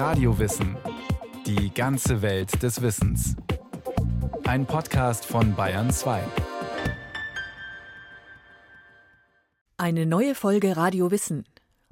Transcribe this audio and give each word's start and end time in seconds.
Radiowissen. 0.00 0.78
Die 1.44 1.74
ganze 1.74 2.22
Welt 2.22 2.62
des 2.62 2.80
Wissens. 2.80 3.36
Ein 4.44 4.64
Podcast 4.64 5.26
von 5.26 5.54
Bayern 5.54 5.90
2. 5.90 6.22
Eine 9.76 10.06
neue 10.06 10.34
Folge 10.34 10.78
Radio 10.78 11.10
Wissen. 11.10 11.44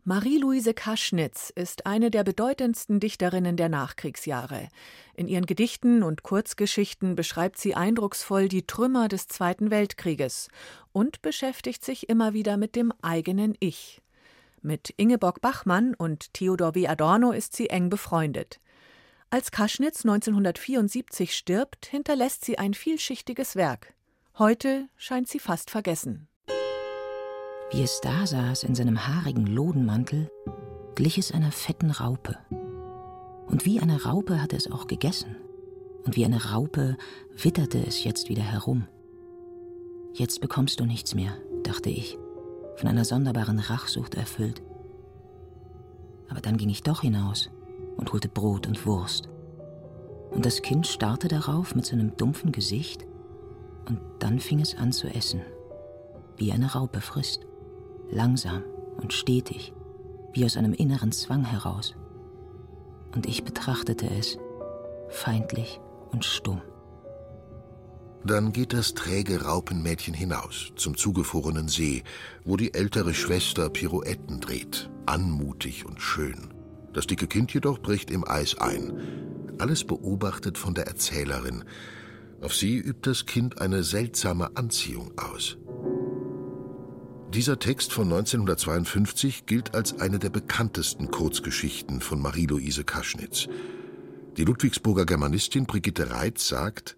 Marie-Louise 0.04 0.72
Kaschnitz 0.72 1.52
ist 1.54 1.84
eine 1.84 2.10
der 2.10 2.24
bedeutendsten 2.24 2.98
Dichterinnen 2.98 3.58
der 3.58 3.68
Nachkriegsjahre. 3.68 4.68
In 5.12 5.28
ihren 5.28 5.44
Gedichten 5.44 6.02
und 6.02 6.22
Kurzgeschichten 6.22 7.14
beschreibt 7.14 7.58
sie 7.58 7.74
eindrucksvoll 7.74 8.48
die 8.48 8.66
Trümmer 8.66 9.08
des 9.08 9.28
Zweiten 9.28 9.70
Weltkrieges 9.70 10.48
und 10.92 11.20
beschäftigt 11.20 11.84
sich 11.84 12.08
immer 12.08 12.32
wieder 12.32 12.56
mit 12.56 12.74
dem 12.74 12.90
eigenen 13.02 13.54
Ich. 13.60 14.00
Mit 14.62 14.92
Ingeborg 14.96 15.40
Bachmann 15.40 15.94
und 15.94 16.34
Theodor 16.34 16.74
W. 16.74 16.88
Adorno 16.88 17.30
ist 17.30 17.54
sie 17.54 17.70
eng 17.70 17.90
befreundet. 17.90 18.60
Als 19.30 19.50
Kaschnitz 19.50 20.04
1974 20.04 21.36
stirbt, 21.36 21.86
hinterlässt 21.86 22.44
sie 22.44 22.58
ein 22.58 22.74
vielschichtiges 22.74 23.56
Werk. 23.56 23.94
Heute 24.38 24.88
scheint 24.96 25.28
sie 25.28 25.38
fast 25.38 25.70
vergessen. 25.70 26.28
Wie 27.70 27.82
es 27.82 28.00
da 28.00 28.26
saß 28.26 28.62
in 28.64 28.74
seinem 28.74 29.06
haarigen 29.06 29.46
Lodenmantel, 29.46 30.30
glich 30.94 31.18
es 31.18 31.32
einer 31.32 31.52
fetten 31.52 31.90
Raupe. 31.90 32.38
Und 33.46 33.64
wie 33.64 33.80
eine 33.80 34.04
Raupe 34.04 34.42
hatte 34.42 34.56
es 34.56 34.70
auch 34.70 34.86
gegessen. 34.86 35.36
Und 36.04 36.16
wie 36.16 36.24
eine 36.24 36.52
Raupe 36.52 36.96
witterte 37.36 37.84
es 37.86 38.02
jetzt 38.02 38.28
wieder 38.28 38.42
herum. 38.42 38.88
Jetzt 40.14 40.40
bekommst 40.40 40.80
du 40.80 40.86
nichts 40.86 41.14
mehr, 41.14 41.36
dachte 41.62 41.90
ich 41.90 42.18
von 42.78 42.88
einer 42.88 43.04
sonderbaren 43.04 43.58
Rachsucht 43.58 44.14
erfüllt. 44.14 44.62
Aber 46.28 46.40
dann 46.40 46.56
ging 46.56 46.68
ich 46.68 46.84
doch 46.84 47.02
hinaus 47.02 47.50
und 47.96 48.12
holte 48.12 48.28
Brot 48.28 48.68
und 48.68 48.86
Wurst. 48.86 49.28
Und 50.30 50.46
das 50.46 50.62
Kind 50.62 50.86
starrte 50.86 51.26
darauf 51.26 51.74
mit 51.74 51.86
seinem 51.86 52.16
dumpfen 52.16 52.52
Gesicht, 52.52 53.04
und 53.88 54.00
dann 54.18 54.38
fing 54.38 54.60
es 54.60 54.76
an 54.76 54.92
zu 54.92 55.08
essen, 55.08 55.40
wie 56.36 56.52
eine 56.52 56.72
Raupe 56.74 57.00
frisst, 57.00 57.46
langsam 58.10 58.62
und 58.98 59.14
stetig, 59.14 59.72
wie 60.34 60.44
aus 60.44 60.58
einem 60.58 60.74
inneren 60.74 61.10
Zwang 61.10 61.44
heraus. 61.44 61.94
Und 63.14 63.26
ich 63.26 63.44
betrachtete 63.44 64.08
es, 64.10 64.38
feindlich 65.08 65.80
und 66.12 66.26
stumm. 66.26 66.60
Dann 68.24 68.52
geht 68.52 68.72
das 68.72 68.94
träge 68.94 69.42
Raupenmädchen 69.42 70.14
hinaus 70.14 70.72
zum 70.76 70.96
zugefrorenen 70.96 71.68
See, 71.68 72.02
wo 72.44 72.56
die 72.56 72.74
ältere 72.74 73.14
Schwester 73.14 73.70
Pirouetten 73.70 74.40
dreht, 74.40 74.90
anmutig 75.06 75.86
und 75.86 76.00
schön. 76.00 76.48
Das 76.92 77.06
dicke 77.06 77.26
Kind 77.26 77.54
jedoch 77.54 77.78
bricht 77.78 78.10
im 78.10 78.26
Eis 78.26 78.58
ein. 78.58 78.92
Alles 79.58 79.84
beobachtet 79.84 80.58
von 80.58 80.74
der 80.74 80.86
Erzählerin. 80.86 81.64
Auf 82.40 82.54
sie 82.54 82.76
übt 82.76 83.08
das 83.08 83.26
Kind 83.26 83.60
eine 83.60 83.82
seltsame 83.82 84.56
Anziehung 84.56 85.12
aus. 85.16 85.56
Dieser 87.34 87.58
Text 87.58 87.92
von 87.92 88.04
1952 88.04 89.46
gilt 89.46 89.74
als 89.74 90.00
eine 90.00 90.18
der 90.18 90.30
bekanntesten 90.30 91.10
Kurzgeschichten 91.10 92.00
von 92.00 92.20
Marie-Louise 92.20 92.84
Kaschnitz. 92.84 93.48
Die 94.36 94.44
Ludwigsburger 94.44 95.04
Germanistin 95.04 95.66
Brigitte 95.66 96.10
Reitz 96.10 96.48
sagt, 96.48 96.97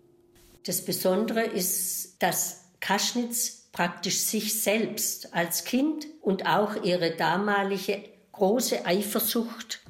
das 0.65 0.85
Besondere 0.85 1.43
ist, 1.43 2.23
dass 2.23 2.65
Kaschnitz 2.81 3.69
praktisch 3.73 4.19
sich 4.21 4.61
selbst 4.61 5.35
als 5.35 5.65
Kind 5.65 6.07
und 6.21 6.47
auch 6.47 6.83
ihre 6.83 7.13
damalige 7.17 8.03
große 8.33 8.85
Eifersucht 8.87 9.81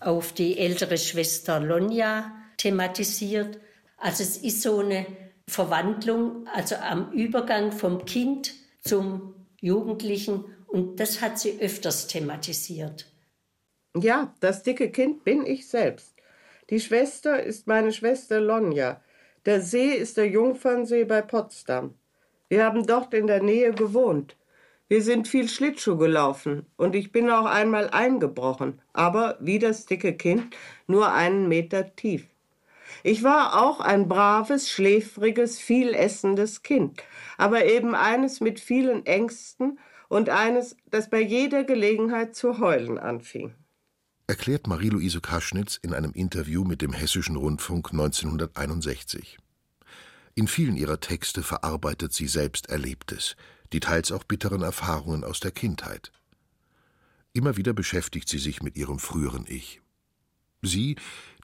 auf 0.00 0.32
die 0.32 0.58
ältere 0.58 0.98
Schwester 0.98 1.60
Lonja 1.60 2.32
thematisiert. 2.56 3.58
Also 3.96 4.22
es 4.22 4.36
ist 4.38 4.62
so 4.62 4.78
eine 4.78 5.06
Verwandlung, 5.46 6.46
also 6.54 6.76
am 6.76 7.12
Übergang 7.12 7.72
vom 7.72 8.04
Kind 8.04 8.54
zum 8.82 9.34
Jugendlichen 9.60 10.44
und 10.66 11.00
das 11.00 11.20
hat 11.20 11.38
sie 11.38 11.58
öfters 11.60 12.06
thematisiert. 12.06 13.10
Ja, 13.96 14.34
das 14.40 14.62
dicke 14.62 14.90
Kind 14.90 15.24
bin 15.24 15.46
ich 15.46 15.66
selbst. 15.68 16.14
Die 16.70 16.80
Schwester 16.80 17.42
ist 17.42 17.66
meine 17.66 17.92
Schwester 17.92 18.40
Lonja. 18.40 19.00
Der 19.44 19.60
See 19.60 19.90
ist 19.90 20.16
der 20.16 20.28
Jungfernsee 20.28 21.04
bei 21.04 21.22
Potsdam. 21.22 21.94
Wir 22.48 22.64
haben 22.64 22.86
dort 22.86 23.14
in 23.14 23.26
der 23.26 23.42
Nähe 23.42 23.72
gewohnt. 23.72 24.36
Wir 24.88 25.02
sind 25.02 25.28
viel 25.28 25.48
Schlittschuh 25.48 25.96
gelaufen 25.96 26.66
und 26.76 26.94
ich 26.94 27.12
bin 27.12 27.30
auch 27.30 27.44
einmal 27.44 27.90
eingebrochen, 27.90 28.80
aber 28.94 29.36
wie 29.40 29.58
das 29.58 29.86
dicke 29.86 30.14
Kind 30.14 30.56
nur 30.86 31.12
einen 31.12 31.46
Meter 31.46 31.94
tief. 31.94 32.26
Ich 33.02 33.22
war 33.22 33.62
auch 33.62 33.80
ein 33.80 34.08
braves, 34.08 34.70
schläfriges, 34.70 35.58
viel 35.58 35.94
essendes 35.94 36.62
Kind, 36.62 37.02
aber 37.36 37.66
eben 37.66 37.94
eines 37.94 38.40
mit 38.40 38.60
vielen 38.60 39.04
Ängsten 39.06 39.78
und 40.08 40.30
eines, 40.30 40.76
das 40.90 41.10
bei 41.10 41.20
jeder 41.20 41.64
Gelegenheit 41.64 42.34
zu 42.34 42.58
heulen 42.58 42.98
anfing. 42.98 43.54
Erklärt 44.30 44.66
Marie-Louise 44.66 45.22
Kaschnitz 45.22 45.78
in 45.80 45.94
einem 45.94 46.12
Interview 46.12 46.62
mit 46.62 46.82
dem 46.82 46.92
Hessischen 46.92 47.34
Rundfunk 47.34 47.92
1961. 47.92 49.38
In 50.34 50.46
vielen 50.46 50.76
ihrer 50.76 51.00
Texte 51.00 51.42
verarbeitet 51.42 52.12
sie 52.12 52.28
selbst 52.28 52.68
Erlebtes, 52.68 53.36
die 53.72 53.80
teils 53.80 54.12
auch 54.12 54.24
bitteren 54.24 54.60
Erfahrungen 54.60 55.24
aus 55.24 55.40
der 55.40 55.50
Kindheit. 55.50 56.12
Immer 57.32 57.56
wieder 57.56 57.72
beschäftigt 57.72 58.28
sie 58.28 58.36
sich 58.36 58.62
mit 58.62 58.76
ihrem 58.76 58.98
früheren 58.98 59.46
Ich. 59.48 59.80
Sie, 60.60 60.96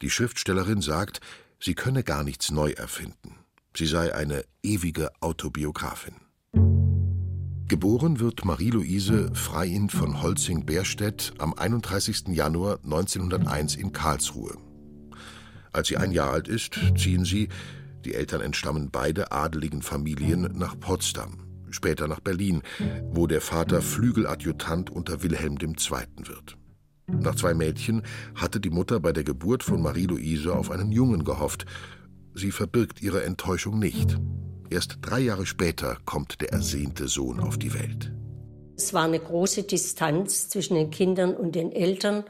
die 0.03 0.11
Schriftstellerin, 0.11 0.83
sagt, 0.83 1.23
sie 1.59 1.75
könne 1.75 2.05
gar 2.05 2.23
nichts 2.23 2.51
neu 2.51 2.73
erfinden. 2.73 3.39
Sie 3.75 3.87
sei 3.87 4.15
eine 4.15 4.45
ewige 4.63 5.11
Autobiografin. 5.23 6.17
Geboren 7.67 8.21
wird 8.21 8.45
Marie-Louise 8.45 9.31
Freiin 9.33 9.89
von 9.89 10.21
Holzing-Berstedt 10.21 11.33
am 11.39 11.55
31. 11.55 12.29
Januar 12.29 12.79
1901 12.85 13.77
in 13.77 13.91
Karlsruhe. 13.91 14.59
Als 15.73 15.89
sie 15.89 15.97
ein 15.97 16.13
Jahr 16.13 16.31
alt 16.31 16.47
ist, 16.47 16.79
ziehen 16.95 17.25
sie, 17.25 17.49
die 18.05 18.15
Eltern 18.15 18.43
entstammen 18.43 18.91
beide 18.93 19.33
adeligen 19.33 19.81
Familien 19.81 20.43
nach 20.59 20.79
Potsdam, 20.79 21.39
später 21.71 22.07
nach 22.07 22.21
Berlin, 22.21 22.61
wo 23.11 23.27
der 23.27 23.41
Vater 23.41 23.81
Flügeladjutant 23.81 24.91
unter 24.91 25.23
Wilhelm 25.23 25.57
II. 25.59 26.29
wird. 26.29 26.59
Nach 27.07 27.35
zwei 27.35 27.55
Mädchen 27.55 28.03
hatte 28.35 28.61
die 28.61 28.71
Mutter 28.71 29.01
bei 29.01 29.15
der 29.15 29.25
Geburt 29.25 29.63
von 29.63 29.81
Marie-Louise 29.81 30.55
auf 30.55 30.71
einen 30.71 30.93
Jungen 30.93 31.25
gehofft. 31.25 31.65
Sie 32.35 32.51
verbirgt 32.51 33.01
ihre 33.01 33.25
Enttäuschung 33.25 33.79
nicht. 33.79 34.19
Erst 34.71 34.99
drei 35.03 35.21
Jahre 35.21 35.47
später 35.47 35.99
kommt 36.05 36.41
der 36.41 36.53
ersehnte 36.53 37.09
Sohn 37.09 37.41
auf 37.41 37.59
die 37.59 37.75
Welt. 37.75 38.13
Es 38.77 38.93
war 38.93 39.05
eine 39.05 39.21
große 39.21 39.63
Distanz 39.63 40.49
zwischen 40.49 40.75
den 40.75 40.91
Kindern 40.91 41.35
und 41.35 41.55
den 41.55 41.71
Eltern 41.71 42.25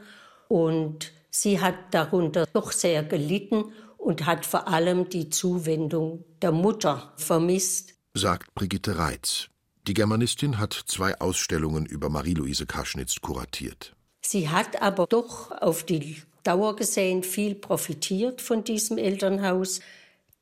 und 0.47 1.11
sie 1.31 1.59
hat 1.59 1.75
darunter 1.91 2.45
doch 2.53 2.71
sehr 2.71 3.03
gelitten 3.03 3.65
und 3.97 4.25
hat 4.25 4.45
vor 4.45 4.67
allem 4.67 5.09
die 5.09 5.29
Zuwendung 5.29 6.23
der 6.41 6.51
Mutter 6.51 7.13
vermisst, 7.17 7.95
sagt 8.13 8.53
Brigitte 8.53 8.97
Reitz. 8.97 9.49
Die 9.87 9.93
Germanistin 9.93 10.57
hat 10.57 10.73
zwei 10.73 11.19
Ausstellungen 11.19 11.85
über 11.85 12.09
Marie-Louise 12.09 12.65
Kaschnitz 12.65 13.21
kuratiert. 13.21 13.95
Sie 14.21 14.49
hat 14.49 14.81
aber 14.81 15.05
doch 15.05 15.51
auf 15.51 15.83
die 15.83 16.21
Dauer 16.43 16.75
gesehen 16.75 17.23
viel 17.23 17.55
profitiert 17.55 18.41
von 18.41 18.63
diesem 18.63 18.97
Elternhaus, 18.97 19.81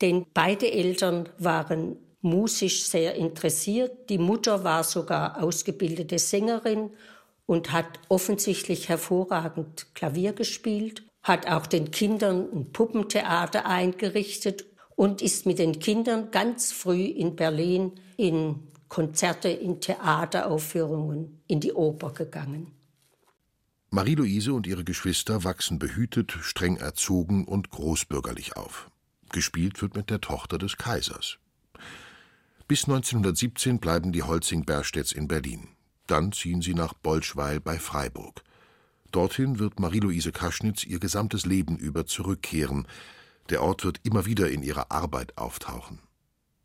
denn 0.00 0.26
beide 0.34 0.70
Eltern 0.70 1.28
waren 1.38 1.96
musisch 2.20 2.84
sehr 2.84 3.14
interessiert. 3.14 4.08
Die 4.10 4.18
Mutter 4.18 4.64
war 4.64 4.84
sogar 4.84 5.42
ausgebildete 5.42 6.18
Sängerin 6.18 6.90
und 7.46 7.72
hat 7.72 8.00
offensichtlich 8.08 8.88
hervorragend 8.88 9.94
Klavier 9.94 10.32
gespielt 10.32 11.02
hat 11.24 11.48
auch 11.48 11.66
den 11.66 11.90
Kindern 11.90 12.48
ein 12.52 12.70
Puppentheater 12.72 13.66
eingerichtet 13.66 14.66
und 14.94 15.22
ist 15.22 15.46
mit 15.46 15.58
den 15.58 15.80
Kindern 15.80 16.30
ganz 16.30 16.70
früh 16.70 17.06
in 17.06 17.34
Berlin 17.34 17.92
in 18.16 18.68
Konzerte, 18.88 19.48
in 19.48 19.80
Theateraufführungen, 19.80 21.42
in 21.48 21.58
die 21.58 21.72
Oper 21.72 22.12
gegangen. 22.12 22.70
Marie-Louise 23.90 24.52
und 24.52 24.66
ihre 24.66 24.84
Geschwister 24.84 25.42
wachsen 25.44 25.78
behütet, 25.78 26.32
streng 26.42 26.76
erzogen 26.76 27.46
und 27.46 27.70
großbürgerlich 27.70 28.56
auf. 28.56 28.90
Gespielt 29.34 29.82
wird 29.82 29.96
mit 29.96 30.10
der 30.10 30.20
Tochter 30.20 30.58
des 30.58 30.76
Kaisers. 30.76 31.38
Bis 32.68 32.84
1917 32.84 33.80
bleiben 33.80 34.12
die 34.12 34.22
Holzing-Berstedts 34.22 35.10
in 35.10 35.26
Berlin. 35.26 35.70
Dann 36.06 36.30
ziehen 36.30 36.62
sie 36.62 36.72
nach 36.72 36.94
Bolschweil 36.94 37.58
bei 37.58 37.80
Freiburg. 37.80 38.44
Dorthin 39.10 39.58
wird 39.58 39.80
Marie-Louise 39.80 40.30
Kaschnitz 40.30 40.84
ihr 40.84 41.00
gesamtes 41.00 41.46
Leben 41.46 41.76
über 41.76 42.06
zurückkehren. 42.06 42.86
Der 43.48 43.64
Ort 43.64 43.84
wird 43.84 43.98
immer 44.04 44.24
wieder 44.24 44.50
in 44.50 44.62
ihrer 44.62 44.92
Arbeit 44.92 45.36
auftauchen. 45.36 45.98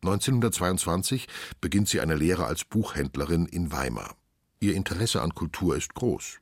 1922 0.02 1.26
beginnt 1.60 1.88
sie 1.88 2.00
eine 2.00 2.14
Lehre 2.14 2.44
als 2.44 2.64
Buchhändlerin 2.64 3.46
in 3.46 3.72
Weimar. 3.72 4.14
Ihr 4.60 4.76
Interesse 4.76 5.22
an 5.22 5.34
Kultur 5.34 5.74
ist 5.74 5.92
groß. 5.94 6.38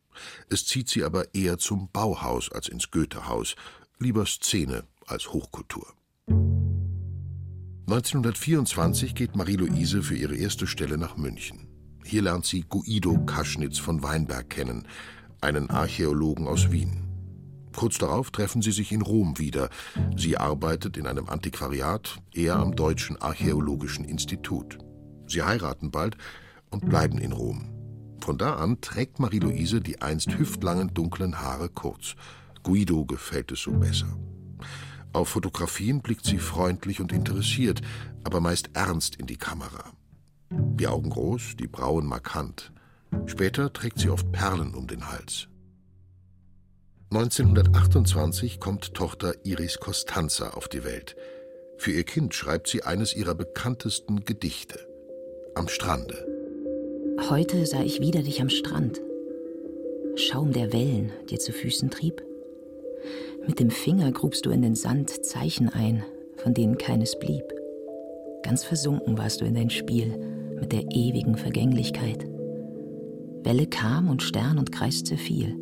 Es 0.50 0.66
zieht 0.66 0.90
sie 0.90 1.04
aber 1.04 1.34
eher 1.34 1.56
zum 1.56 1.88
Bauhaus 1.90 2.52
als 2.52 2.68
ins 2.68 2.90
Goethehaus, 2.90 3.56
lieber 3.98 4.26
Szene 4.26 4.84
als 5.06 5.32
Hochkultur. 5.32 5.94
1924 7.88 9.14
geht 9.14 9.34
Marie-Louise 9.34 10.02
für 10.02 10.14
ihre 10.14 10.36
erste 10.36 10.66
Stelle 10.66 10.98
nach 10.98 11.16
München. 11.16 11.68
Hier 12.04 12.22
lernt 12.22 12.44
sie 12.44 12.64
Guido 12.68 13.18
Kaschnitz 13.24 13.78
von 13.78 14.02
Weinberg 14.02 14.50
kennen, 14.50 14.86
einen 15.40 15.70
Archäologen 15.70 16.46
aus 16.46 16.70
Wien. 16.70 17.08
Kurz 17.74 17.98
darauf 17.98 18.30
treffen 18.30 18.60
sie 18.60 18.72
sich 18.72 18.92
in 18.92 19.02
Rom 19.02 19.38
wieder. 19.38 19.70
Sie 20.16 20.36
arbeitet 20.36 20.96
in 20.96 21.06
einem 21.06 21.28
Antiquariat, 21.28 22.18
er 22.34 22.56
am 22.56 22.76
Deutschen 22.76 23.16
Archäologischen 23.22 24.04
Institut. 24.04 24.78
Sie 25.26 25.42
heiraten 25.42 25.90
bald 25.90 26.16
und 26.70 26.88
bleiben 26.88 27.18
in 27.18 27.32
Rom. 27.32 27.70
Von 28.20 28.36
da 28.36 28.56
an 28.56 28.80
trägt 28.80 29.18
Marie-Louise 29.18 29.80
die 29.80 30.02
einst 30.02 30.36
hüftlangen 30.38 30.92
dunklen 30.92 31.40
Haare 31.40 31.68
kurz. 31.68 32.16
Guido 32.62 33.04
gefällt 33.04 33.52
es 33.52 33.60
so 33.60 33.72
besser. 33.72 34.18
Auf 35.12 35.30
Fotografien 35.30 36.02
blickt 36.02 36.24
sie 36.24 36.38
freundlich 36.38 37.00
und 37.00 37.12
interessiert, 37.12 37.80
aber 38.24 38.40
meist 38.40 38.70
ernst 38.74 39.16
in 39.16 39.26
die 39.26 39.36
Kamera. 39.36 39.92
Die 40.50 40.86
Augen 40.86 41.10
groß, 41.10 41.56
die 41.58 41.66
Brauen 41.66 42.06
markant. 42.06 42.72
Später 43.26 43.72
trägt 43.72 43.98
sie 43.98 44.10
oft 44.10 44.30
Perlen 44.32 44.74
um 44.74 44.86
den 44.86 45.10
Hals. 45.10 45.48
1928 47.10 48.60
kommt 48.60 48.92
Tochter 48.92 49.34
Iris 49.44 49.80
Costanza 49.80 50.50
auf 50.50 50.68
die 50.68 50.84
Welt. 50.84 51.16
Für 51.78 51.92
ihr 51.92 52.04
Kind 52.04 52.34
schreibt 52.34 52.68
sie 52.68 52.82
eines 52.82 53.16
ihrer 53.16 53.34
bekanntesten 53.34 54.24
Gedichte. 54.24 54.78
Am 55.54 55.68
Strande. 55.68 56.26
Heute 57.30 57.64
sah 57.66 57.82
ich 57.82 58.00
wieder 58.00 58.22
dich 58.22 58.42
am 58.42 58.50
Strand. 58.50 59.00
Schaum 60.16 60.52
der 60.52 60.72
Wellen 60.72 61.12
dir 61.30 61.38
zu 61.38 61.52
Füßen 61.52 61.90
trieb. 61.90 62.27
Mit 63.48 63.60
dem 63.60 63.70
Finger 63.70 64.12
grubst 64.12 64.44
du 64.44 64.50
in 64.50 64.60
den 64.60 64.74
Sand 64.74 65.24
Zeichen 65.24 65.70
ein, 65.70 66.04
von 66.36 66.52
denen 66.52 66.76
keines 66.76 67.18
blieb. 67.18 67.42
Ganz 68.42 68.62
versunken 68.62 69.16
warst 69.16 69.40
du 69.40 69.46
in 69.46 69.54
dein 69.54 69.70
Spiel 69.70 70.18
mit 70.60 70.70
der 70.70 70.82
ewigen 70.90 71.34
Vergänglichkeit. 71.34 72.26
Welle 73.42 73.66
kam 73.66 74.10
und 74.10 74.22
Stern 74.22 74.58
und 74.58 74.70
Kreis 74.70 75.02
zerfiel. 75.02 75.56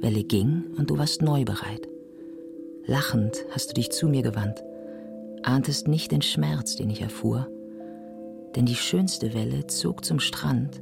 Welle 0.00 0.24
ging 0.24 0.74
und 0.78 0.88
du 0.88 0.96
warst 0.96 1.20
neu 1.20 1.44
bereit. 1.44 1.86
Lachend 2.86 3.44
hast 3.50 3.68
du 3.68 3.74
dich 3.74 3.90
zu 3.90 4.08
mir 4.08 4.22
gewandt, 4.22 4.64
ahntest 5.42 5.86
nicht 5.86 6.12
den 6.12 6.22
Schmerz, 6.22 6.76
den 6.76 6.88
ich 6.88 7.02
erfuhr, 7.02 7.46
denn 8.56 8.64
die 8.64 8.74
schönste 8.74 9.34
Welle 9.34 9.66
zog 9.66 10.02
zum 10.02 10.18
Strand 10.18 10.80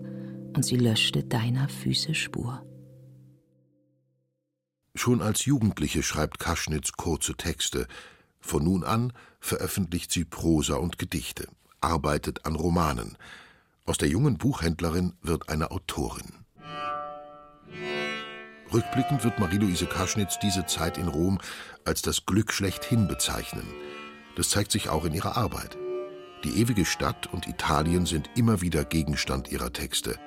und 0.54 0.64
sie 0.64 0.76
löschte 0.76 1.24
deiner 1.24 1.68
Füße 1.68 2.14
Spur. 2.14 2.62
Schon 4.96 5.20
als 5.20 5.44
Jugendliche 5.44 6.02
schreibt 6.02 6.38
Kaschnitz 6.38 6.92
kurze 6.92 7.34
Texte. 7.34 7.86
Von 8.40 8.64
nun 8.64 8.82
an 8.82 9.12
veröffentlicht 9.40 10.10
sie 10.10 10.24
Prosa 10.24 10.76
und 10.76 10.98
Gedichte, 10.98 11.48
arbeitet 11.82 12.46
an 12.46 12.56
Romanen. 12.56 13.18
Aus 13.84 13.98
der 13.98 14.08
jungen 14.08 14.38
Buchhändlerin 14.38 15.12
wird 15.20 15.50
eine 15.50 15.70
Autorin. 15.70 16.32
Rückblickend 18.72 19.22
wird 19.22 19.38
Marie-Louise 19.38 19.86
Kaschnitz 19.86 20.38
diese 20.38 20.64
Zeit 20.66 20.96
in 20.98 21.08
Rom 21.08 21.38
als 21.84 22.00
das 22.00 22.24
Glück 22.24 22.52
schlechthin 22.52 23.06
bezeichnen. 23.06 23.66
Das 24.34 24.48
zeigt 24.48 24.72
sich 24.72 24.88
auch 24.88 25.04
in 25.04 25.12
ihrer 25.12 25.36
Arbeit. 25.36 25.76
Die 26.42 26.58
ewige 26.58 26.86
Stadt 26.86 27.32
und 27.32 27.46
Italien 27.46 28.06
sind 28.06 28.30
immer 28.34 28.62
wieder 28.62 28.84
Gegenstand 28.84 29.52
ihrer 29.52 29.72
Texte. 29.72 30.18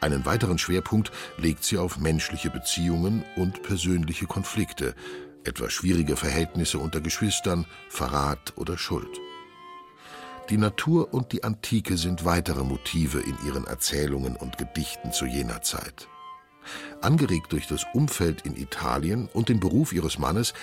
Einen 0.00 0.24
weiteren 0.24 0.58
Schwerpunkt 0.58 1.10
legt 1.38 1.64
sie 1.64 1.78
auf 1.78 1.98
menschliche 1.98 2.50
Beziehungen 2.50 3.24
und 3.36 3.62
persönliche 3.62 4.26
Konflikte, 4.26 4.94
etwa 5.44 5.70
schwierige 5.70 6.16
Verhältnisse 6.16 6.78
unter 6.78 7.00
Geschwistern, 7.00 7.66
Verrat 7.88 8.52
oder 8.56 8.78
Schuld. 8.78 9.20
Die 10.50 10.56
Natur 10.56 11.12
und 11.12 11.32
die 11.32 11.44
Antike 11.44 11.96
sind 11.98 12.24
weitere 12.24 12.64
Motive 12.64 13.20
in 13.20 13.36
ihren 13.46 13.66
Erzählungen 13.66 14.36
und 14.36 14.56
Gedichten 14.56 15.12
zu 15.12 15.26
jener 15.26 15.62
Zeit. 15.62 16.08
Angeregt 17.00 17.52
durch 17.52 17.66
das 17.66 17.84
Umfeld 17.92 18.42
in 18.42 18.56
Italien 18.56 19.28
und 19.32 19.48
den 19.48 19.60
Beruf 19.60 19.92
ihres 19.92 20.18
Mannes 20.18 20.54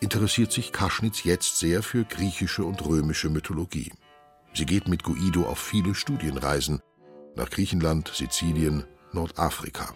interessiert 0.00 0.52
sich 0.52 0.72
Kaschnitz 0.72 1.24
jetzt 1.24 1.58
sehr 1.58 1.82
für 1.82 2.04
griechische 2.04 2.64
und 2.64 2.84
römische 2.86 3.28
Mythologie. 3.28 3.92
Sie 4.54 4.66
geht 4.66 4.88
mit 4.88 5.02
Guido 5.02 5.44
auf 5.44 5.58
viele 5.58 5.94
Studienreisen, 5.94 6.80
nach 7.36 7.50
Griechenland, 7.50 8.08
Sizilien, 8.14 8.84
Nordafrika. 9.12 9.94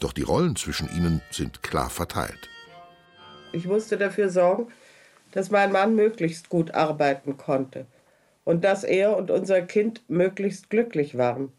Doch 0.00 0.12
die 0.12 0.22
Rollen 0.22 0.56
zwischen 0.56 0.88
ihnen 0.96 1.22
sind 1.30 1.62
klar 1.62 1.90
verteilt. 1.90 2.48
Ich 3.52 3.66
musste 3.66 3.96
dafür 3.96 4.28
sorgen, 4.28 4.68
dass 5.32 5.50
mein 5.50 5.72
Mann 5.72 5.94
möglichst 5.94 6.48
gut 6.48 6.72
arbeiten 6.74 7.36
konnte 7.36 7.86
und 8.44 8.64
dass 8.64 8.84
er 8.84 9.16
und 9.16 9.30
unser 9.30 9.62
Kind 9.62 10.02
möglichst 10.08 10.70
glücklich 10.70 11.16
waren. 11.16 11.52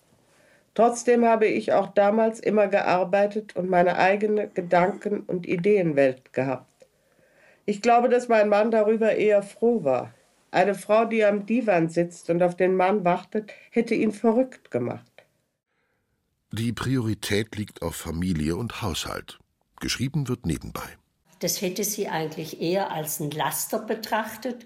Trotzdem 0.73 1.23
habe 1.23 1.45
ich 1.45 1.71
auch 1.71 1.87
damals 1.87 2.39
immer 2.39 2.67
gearbeitet 2.67 3.55
und 3.55 3.69
meine 3.69 3.97
eigene 3.97 4.49
Gedanken- 4.49 5.21
und 5.21 5.47
Ideenwelt 5.47 6.33
gehabt. 6.33 6.67
Ich 7.65 7.81
glaube, 7.81 8.09
dass 8.09 8.27
mein 8.27 8.49
Mann 8.49 8.71
darüber 8.71 9.15
eher 9.15 9.43
froh 9.43 9.83
war. 9.83 10.13
Eine 10.53 10.75
Frau, 10.75 11.05
die 11.05 11.25
am 11.25 11.47
Divan 11.47 11.89
sitzt 11.89 12.29
und 12.29 12.43
auf 12.43 12.55
den 12.55 12.75
Mann 12.75 13.03
wartet, 13.03 13.51
hätte 13.71 13.95
ihn 13.95 14.11
verrückt 14.11 14.69
gemacht. 14.69 15.25
Die 16.51 16.71
Priorität 16.71 17.55
liegt 17.55 17.81
auf 17.81 17.95
Familie 17.95 18.55
und 18.55 18.83
Haushalt. 18.83 19.39
Geschrieben 19.79 20.27
wird 20.27 20.45
nebenbei. 20.45 20.87
Das 21.39 21.59
hätte 21.63 21.83
sie 21.83 22.07
eigentlich 22.07 22.61
eher 22.61 22.91
als 22.91 23.19
ein 23.19 23.31
Laster 23.31 23.79
betrachtet 23.79 24.65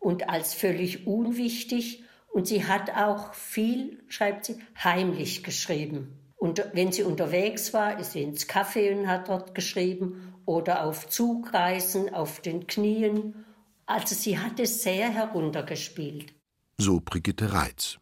und 0.00 0.30
als 0.30 0.54
völlig 0.54 1.06
unwichtig. 1.06 2.02
Und 2.32 2.46
sie 2.46 2.64
hat 2.64 2.96
auch 2.96 3.34
viel, 3.34 4.02
schreibt 4.08 4.46
sie, 4.46 4.56
heimlich 4.82 5.44
geschrieben. 5.44 6.18
Und 6.38 6.64
wenn 6.72 6.92
sie 6.92 7.02
unterwegs 7.02 7.74
war, 7.74 8.00
ist 8.00 8.12
sie 8.12 8.22
ins 8.22 8.48
Café 8.48 8.98
und 8.98 9.06
hat 9.06 9.28
dort 9.28 9.54
geschrieben 9.54 10.32
oder 10.46 10.82
auf 10.84 11.10
Zugreisen, 11.10 12.14
auf 12.14 12.40
den 12.40 12.66
Knien 12.66 13.45
also 13.86 14.14
sie 14.14 14.38
hat 14.38 14.60
es 14.60 14.82
sehr 14.82 15.08
heruntergespielt. 15.10 16.34
So 16.78 17.00
Brigitte 17.00 17.52
Reitz. 17.52 17.98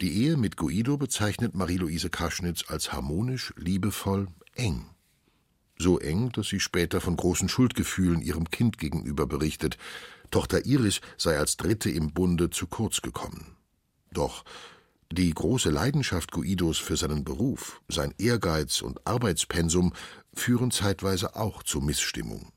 Die 0.00 0.24
Ehe 0.24 0.36
mit 0.36 0.56
Guido 0.56 0.96
bezeichnet 0.96 1.54
Marie-Louise 1.54 2.10
Kaschnitz 2.10 2.64
als 2.68 2.92
harmonisch, 2.92 3.52
liebevoll, 3.56 4.28
eng. 4.54 4.86
So 5.76 5.98
eng, 5.98 6.30
dass 6.32 6.48
sie 6.48 6.60
später 6.60 7.00
von 7.00 7.16
großen 7.16 7.48
Schuldgefühlen 7.48 8.22
ihrem 8.22 8.50
Kind 8.50 8.78
gegenüber 8.78 9.26
berichtet. 9.26 9.76
Tochter 10.30 10.66
Iris 10.66 11.00
sei 11.16 11.36
als 11.36 11.56
Dritte 11.56 11.90
im 11.90 12.12
Bunde 12.12 12.50
zu 12.50 12.66
kurz 12.66 13.02
gekommen. 13.02 13.56
Doch 14.12 14.44
die 15.12 15.30
große 15.30 15.70
Leidenschaft 15.70 16.32
Guidos 16.32 16.78
für 16.78 16.96
seinen 16.96 17.24
Beruf, 17.24 17.80
sein 17.88 18.14
Ehrgeiz 18.18 18.82
und 18.82 19.06
Arbeitspensum 19.06 19.92
führen 20.32 20.70
zeitweise 20.70 21.36
auch 21.36 21.62
zu 21.62 21.80
Missstimmung. 21.80 22.53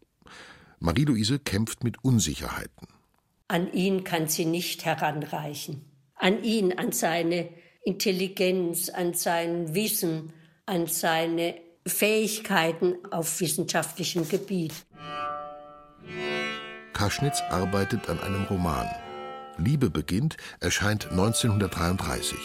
Marie-Louise 0.79 1.39
kämpft 1.39 1.83
mit 1.83 2.03
Unsicherheiten. 2.03 2.87
An 3.47 3.71
ihn 3.71 4.03
kann 4.03 4.27
sie 4.27 4.45
nicht 4.45 4.85
heranreichen. 4.85 5.85
An 6.15 6.43
ihn, 6.43 6.77
an 6.77 6.91
seine 6.91 7.49
Intelligenz, 7.83 8.89
an 8.89 9.13
sein 9.13 9.73
Wissen, 9.73 10.33
an 10.65 10.87
seine 10.87 11.55
Fähigkeiten 11.85 12.97
auf 13.11 13.39
wissenschaftlichem 13.39 14.27
Gebiet. 14.27 14.73
Kaschnitz 16.93 17.41
arbeitet 17.49 18.09
an 18.09 18.19
einem 18.19 18.43
Roman. 18.43 18.89
Liebe 19.57 19.89
beginnt 19.89 20.37
erscheint 20.59 21.09
1933. 21.11 22.37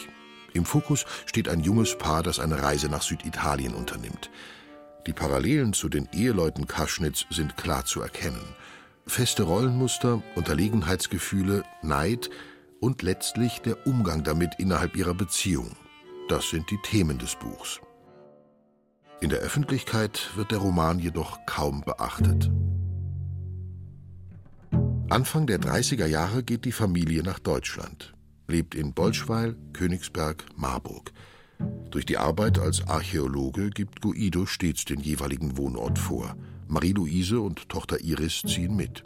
Im 0.54 0.64
Fokus 0.64 1.06
steht 1.26 1.48
ein 1.48 1.60
junges 1.60 1.96
Paar, 1.96 2.22
das 2.22 2.38
eine 2.38 2.62
Reise 2.62 2.88
nach 2.88 3.02
Süditalien 3.02 3.74
unternimmt. 3.74 4.30
Die 5.06 5.12
Parallelen 5.12 5.72
zu 5.72 5.88
den 5.88 6.08
Eheleuten 6.12 6.66
Kaschnitz 6.66 7.24
sind 7.30 7.56
klar 7.56 7.84
zu 7.84 8.00
erkennen. 8.00 8.44
Feste 9.06 9.42
Rollenmuster, 9.42 10.22
Unterlegenheitsgefühle, 10.36 11.64
Neid 11.82 12.30
und 12.80 13.02
letztlich 13.02 13.60
der 13.60 13.86
Umgang 13.86 14.22
damit 14.22 14.54
innerhalb 14.58 14.96
ihrer 14.96 15.14
Beziehung. 15.14 15.76
Das 16.28 16.50
sind 16.50 16.70
die 16.70 16.78
Themen 16.84 17.18
des 17.18 17.34
Buchs. 17.34 17.80
In 19.20 19.28
der 19.28 19.40
Öffentlichkeit 19.40 20.30
wird 20.36 20.50
der 20.52 20.58
Roman 20.58 20.98
jedoch 20.98 21.38
kaum 21.46 21.80
beachtet. 21.82 22.50
Anfang 25.10 25.46
der 25.46 25.60
30er 25.60 26.06
Jahre 26.06 26.42
geht 26.42 26.64
die 26.64 26.72
Familie 26.72 27.22
nach 27.22 27.38
Deutschland, 27.38 28.14
lebt 28.48 28.74
in 28.74 28.94
Bolschweil, 28.94 29.56
Königsberg, 29.72 30.44
Marburg. 30.56 31.12
Durch 31.90 32.06
die 32.06 32.16
Arbeit 32.16 32.58
als 32.58 32.86
Archäologe 32.88 33.70
gibt 33.70 34.00
Guido 34.00 34.46
stets 34.46 34.84
den 34.84 35.00
jeweiligen 35.00 35.56
Wohnort 35.56 35.98
vor. 35.98 36.36
Marie-Louise 36.66 37.40
und 37.40 37.68
Tochter 37.68 38.00
Iris 38.00 38.42
ziehen 38.46 38.74
mit. 38.74 39.02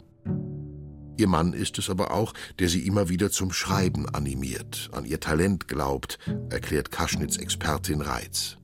Ihr 1.17 1.27
Mann 1.27 1.53
ist 1.53 1.77
es 1.79 1.89
aber 1.89 2.11
auch, 2.11 2.33
der 2.59 2.69
sie 2.69 2.85
immer 2.85 3.09
wieder 3.09 3.31
zum 3.31 3.51
Schreiben 3.51 4.07
animiert, 4.07 4.89
an 4.93 5.03
ihr 5.03 5.19
Talent 5.19 5.67
glaubt, 5.67 6.19
erklärt 6.49 6.91
Kaschnitz 6.91 7.37
Expertin 7.37 8.01
Reitz. 8.01 8.57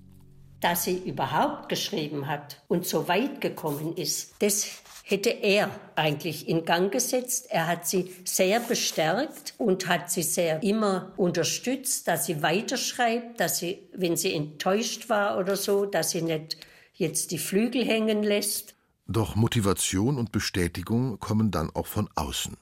Dass 0.63 0.86
sie 0.86 0.98
überhaupt 0.98 1.67
geschrieben 1.67 2.27
hat 2.27 2.63
und 2.70 2.86
so 2.86 3.10
weit 3.10 3.41
gekommen 3.41 3.98
ist, 3.98 4.36
das 4.39 4.82
hätte 5.03 5.29
er 5.29 5.70
eigentlich 5.96 6.48
in 6.48 6.63
Gang 6.63 6.89
gesetzt. 6.89 7.48
Er 7.50 7.67
hat 7.67 7.86
sie 7.86 8.10
sehr 8.24 8.62
bestärkt 8.62 9.55
und 9.58 9.88
hat 9.88 10.10
sie 10.10 10.24
sehr 10.24 10.63
immer 10.63 11.12
unterstützt, 11.17 12.08
dass 12.08 12.25
sie 12.25 12.41
weiterschreibt, 12.41 13.41
dass 13.41 13.58
sie, 13.58 13.79
wenn 13.93 14.15
sie 14.15 14.34
enttäuscht 14.34 15.10
war 15.10 15.38
oder 15.38 15.58
so, 15.58 15.86
dass 15.86 16.12
sie 16.12 16.22
nicht 16.22 16.55
jetzt 16.93 17.32
die 17.32 17.39
Flügel 17.39 17.84
hängen 17.84 18.24
lässt. 18.24 18.74
Doch 19.05 19.36
Motivation 19.36 20.17
und 20.17 20.32
Bestätigung 20.32 21.20
kommen 21.20 21.51
dann 21.51 21.72
auch 21.75 21.88
von 21.88 22.10
außen. 22.15 22.55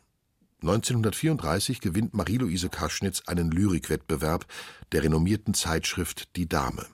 1934 0.63 1.81
gewinnt 1.81 2.15
Marie-Louise 2.15 2.69
Kaschnitz 2.69 3.21
einen 3.27 3.51
Lyrikwettbewerb 3.51 4.47
der 4.91 5.03
renommierten 5.03 5.53
Zeitschrift 5.53 6.35
Die 6.35 6.49
Dame. 6.49 6.87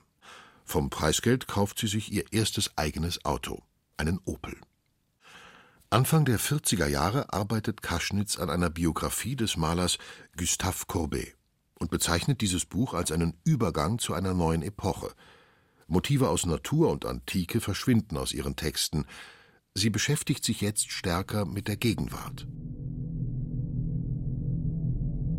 Vom 0.68 0.90
Preisgeld 0.90 1.48
kauft 1.48 1.80
sie 1.80 1.88
sich 1.88 2.12
ihr 2.12 2.26
erstes 2.34 2.78
eigenes 2.78 3.24
Auto, 3.24 3.64
einen 3.96 4.20
Opel. 4.26 4.54
Anfang 5.90 6.26
der 6.26 6.42
40er 6.42 6.88
Jahre 6.88 7.32
arbeitet 7.32 7.82
Kaschnitz 7.82 8.38
an 8.38 8.50
einer 8.50 8.70
Biografie 8.70 9.38
des 9.38 9.56
Malers 9.56 9.98
Gustave 10.36 10.84
Courbet 10.86 11.38
und 11.80 11.90
bezeichnet 11.90 12.42
dieses 12.42 12.66
Buch 12.66 12.94
als 12.94 13.14
einen 13.14 13.38
Übergang 13.46 13.98
zu 13.98 14.14
einer 14.14 14.34
neuen 14.34 14.62
Epoche. 14.62 15.14
Motive 15.88 16.28
aus 16.28 16.46
Natur 16.46 16.92
und 16.92 17.06
Antike 17.06 17.62
verschwinden 17.62 18.18
aus 18.18 18.34
ihren 18.34 18.58
Texten. 18.58 19.06
Sie 19.74 19.90
beschäftigt 19.90 20.44
sich 20.44 20.60
jetzt 20.60 20.92
stärker 20.92 21.46
mit 21.46 21.70
der 21.70 21.78
Gegenwart. 21.78 22.46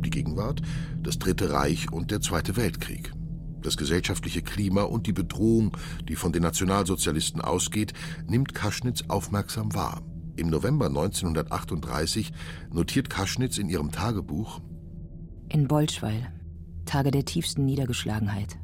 Die 0.06 0.11
Gegenwart, 0.11 0.62
das 1.02 1.18
Dritte 1.18 1.52
Reich 1.52 1.92
und 1.92 2.11
der 2.11 2.23
Zweite 2.23 2.56
Weltkrieg. 2.56 3.12
Das 3.62 3.76
gesellschaftliche 3.76 4.42
Klima 4.42 4.82
und 4.82 5.06
die 5.06 5.12
Bedrohung, 5.12 5.76
die 6.08 6.16
von 6.16 6.32
den 6.32 6.42
Nationalsozialisten 6.42 7.40
ausgeht, 7.40 7.92
nimmt 8.26 8.54
Kaschnitz 8.54 9.04
aufmerksam 9.08 9.74
wahr. 9.74 10.02
Im 10.36 10.48
November 10.50 10.86
1938 10.86 12.32
notiert 12.72 13.10
Kaschnitz 13.10 13.58
in 13.58 13.68
ihrem 13.68 13.90
Tagebuch 13.90 14.60
In 15.48 15.66
Bolschweil, 15.66 16.32
Tage 16.84 17.10
der 17.10 17.24
tiefsten 17.24 17.64
Niedergeschlagenheit, 17.64 18.58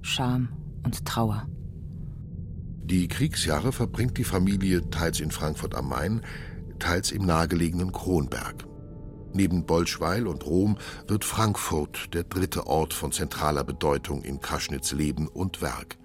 Scham 0.00 0.48
und 0.84 1.04
Trauer. 1.04 1.46
Die 2.84 3.06
Kriegsjahre 3.06 3.72
verbringt 3.72 4.16
die 4.16 4.24
Familie 4.24 4.88
teils 4.88 5.20
in 5.20 5.30
Frankfurt 5.30 5.74
am 5.74 5.90
Main, 5.90 6.22
teils 6.78 7.12
im 7.12 7.26
nahegelegenen 7.26 7.92
Kronberg. 7.92 8.67
Neben 9.38 9.66
Bolschweil 9.66 10.26
und 10.26 10.44
Rom 10.46 10.78
wird 11.06 11.24
Frankfurt 11.24 12.12
der 12.12 12.24
dritte 12.24 12.66
Ort 12.66 12.92
von 12.92 13.12
zentraler 13.12 13.62
Bedeutung 13.62 14.22
in 14.22 14.40
Kaschnitz 14.40 14.90
Leben 14.90 15.28
und 15.28 15.62
Werk. 15.62 15.96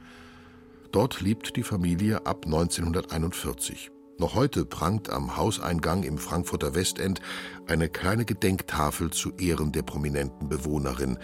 Dort 0.92 1.20
lebt 1.20 1.56
die 1.56 1.64
Familie 1.64 2.28
ab 2.28 2.46
1941. 2.46 3.90
Noch 4.20 4.36
heute 4.36 4.66
prangt 4.66 5.10
am 5.10 5.36
Hauseingang 5.36 6.04
im 6.04 6.20
Frankfurter 6.20 6.76
Westend 6.76 7.22
eine 7.66 7.90
kleine 7.90 8.24
Gedenktafel 8.24 9.10
zu 9.10 9.32
Ehren 9.40 9.72
der 9.72 9.82
prominenten 9.82 10.48
Bewohnerin. 10.48 11.18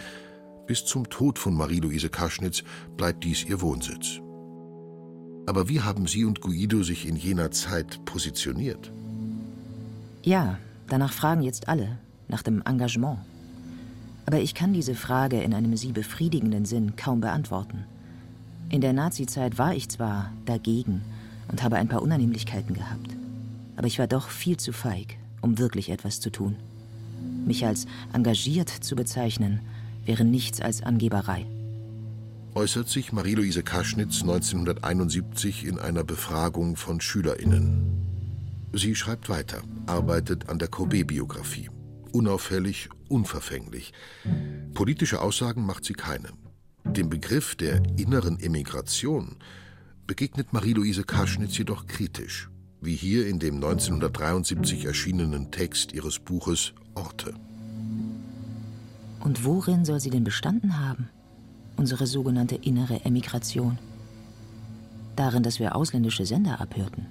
Bis 0.66 0.86
zum 0.86 1.12
Tod 1.12 1.38
von 1.38 1.54
Marie-Louise 1.54 2.10
Kaschnitz 2.10 2.63
bleibt 2.98 3.24
dies 3.24 3.46
ihr 3.46 3.62
Wohnsitz. 3.62 4.20
Aber 5.46 5.70
wie 5.70 5.82
haben 5.82 6.08
Sie 6.08 6.25
und 6.25 6.42
Guido 6.42 6.82
sich 6.82 7.08
in 7.08 7.16
jener 7.16 7.51
Zeit 7.51 8.04
positioniert? 8.06 8.92
Ja, 10.24 10.58
danach 10.89 11.13
fragen 11.13 11.41
jetzt 11.41 11.67
alle, 11.67 11.98
nach 12.27 12.41
dem 12.41 12.62
Engagement. 12.65 13.19
Aber 14.25 14.39
ich 14.39 14.53
kann 14.53 14.74
diese 14.74 14.96
Frage 14.96 15.41
in 15.41 15.53
einem 15.53 15.75
sie 15.77 15.91
befriedigenden 15.91 16.65
Sinn 16.65 16.96
kaum 16.96 17.22
beantworten. 17.22 17.86
In 18.69 18.81
der 18.81 18.93
Nazizeit 18.93 19.58
war 19.58 19.74
ich 19.74 19.89
zwar 19.89 20.31
dagegen, 20.46 21.01
und 21.50 21.63
habe 21.63 21.75
ein 21.75 21.88
paar 21.88 22.01
Unannehmlichkeiten 22.01 22.74
gehabt. 22.74 23.15
Aber 23.75 23.88
ich 23.88 24.00
war 24.00 24.08
doch 24.08 24.29
viel 24.29 24.58
zu 24.58 24.72
feig, 24.72 25.17
um 25.41 25.58
wirklich 25.58 25.89
etwas 25.89 26.19
zu 26.19 26.29
tun. 26.29 26.55
Mich 27.46 27.65
als 27.65 27.86
engagiert 28.13 28.69
zu 28.69 28.96
bezeichnen, 28.96 29.60
wäre 30.05 30.24
nichts 30.24 30.62
als 30.62 30.84
Angeberei. 30.84 31.46
Äußert 32.55 32.89
sich 32.89 33.12
Marie-Louise 33.12 33.63
Kaschnitz 33.63 34.22
1971 34.22 35.65
in 35.65 35.79
einer 35.79 36.03
Befragung 36.03 36.75
von 36.75 37.00
SchülerInnen. 37.00 38.05
Sie 38.74 38.96
schreibt 38.96 39.29
weiter, 39.29 39.62
arbeitet 39.89 40.50
an 40.50 40.60
der 40.60 40.67
Courbet-Biografie. 40.67 41.69
Unauffällig, 42.12 42.89
unverfänglich. 43.08 43.91
Politische 44.74 45.22
Aussagen 45.22 45.65
macht 45.65 45.84
sie 45.84 45.93
keine. 45.93 46.29
Dem 46.86 47.10
Begriff 47.10 47.55
der 47.55 47.81
inneren 47.98 48.39
Emigration 48.39 49.38
begegnet 50.08 50.53
Marie-Louise 50.53 51.03
Kaschnitz 51.03 51.58
jedoch 51.58 51.86
kritisch, 51.88 52.50
wie 52.81 52.96
hier 52.96 53.27
in 53.27 53.39
dem 53.39 53.55
1973 53.55 54.86
erschienenen 54.86 55.51
Text 55.51 55.93
ihres 55.93 56.19
Buches 56.19 56.74
Orte. 56.96 57.34
Und 59.19 59.43
worin 59.43 59.86
soll 59.86 60.00
sie 60.00 60.10
denn 60.10 60.24
bestanden 60.24 60.79
haben, 60.79 61.10
unsere 61.75 62.08
sogenannte 62.08 62.55
innere 62.55 63.05
Emigration? 63.05 63.77
Darin, 65.15 65.43
dass 65.43 65.60
wir 65.60 65.75
ausländische 65.75 66.25
Sender 66.25 66.62
abhörten, 66.62 67.05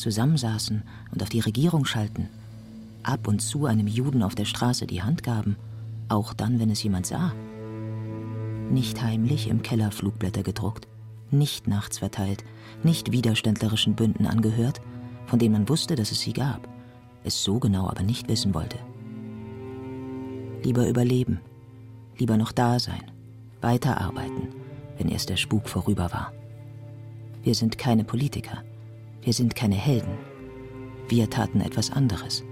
zusammensaßen 0.00 0.82
und 1.12 1.22
auf 1.22 1.28
die 1.28 1.40
Regierung 1.40 1.84
schalten, 1.84 2.28
ab 3.02 3.28
und 3.28 3.40
zu 3.40 3.66
einem 3.66 3.86
Juden 3.86 4.22
auf 4.22 4.34
der 4.34 4.44
Straße 4.44 4.86
die 4.86 5.02
Hand 5.02 5.22
gaben, 5.22 5.56
auch 6.08 6.34
dann, 6.34 6.58
wenn 6.58 6.70
es 6.70 6.82
jemand 6.82 7.06
sah. 7.06 7.32
Nicht 8.70 9.02
heimlich 9.02 9.48
im 9.48 9.62
Keller 9.62 9.90
Flugblätter 9.90 10.42
gedruckt, 10.42 10.88
nicht 11.30 11.68
nachts 11.68 11.98
verteilt, 11.98 12.44
nicht 12.82 13.12
widerständlerischen 13.12 13.94
Bünden 13.94 14.26
angehört, 14.26 14.80
von 15.26 15.38
denen 15.38 15.52
man 15.52 15.68
wusste, 15.68 15.94
dass 15.94 16.10
es 16.10 16.20
sie 16.20 16.32
gab, 16.32 16.68
es 17.24 17.42
so 17.42 17.58
genau 17.58 17.88
aber 17.88 18.02
nicht 18.02 18.28
wissen 18.28 18.54
wollte. 18.54 18.78
Lieber 20.62 20.88
überleben, 20.88 21.40
lieber 22.18 22.36
noch 22.36 22.52
da 22.52 22.78
sein, 22.78 23.10
weiterarbeiten, 23.60 24.48
wenn 24.98 25.08
erst 25.08 25.30
der 25.30 25.36
Spuk 25.36 25.68
vorüber 25.68 26.12
war. 26.12 26.32
Wir 27.42 27.54
sind 27.54 27.78
keine 27.78 28.04
Politiker, 28.04 28.62
wir 29.22 29.32
sind 29.32 29.54
keine 29.54 29.74
Helden, 29.74 30.18
wir 31.08 31.28
taten 31.28 31.60
etwas 31.60 31.90
anderes. 31.90 32.44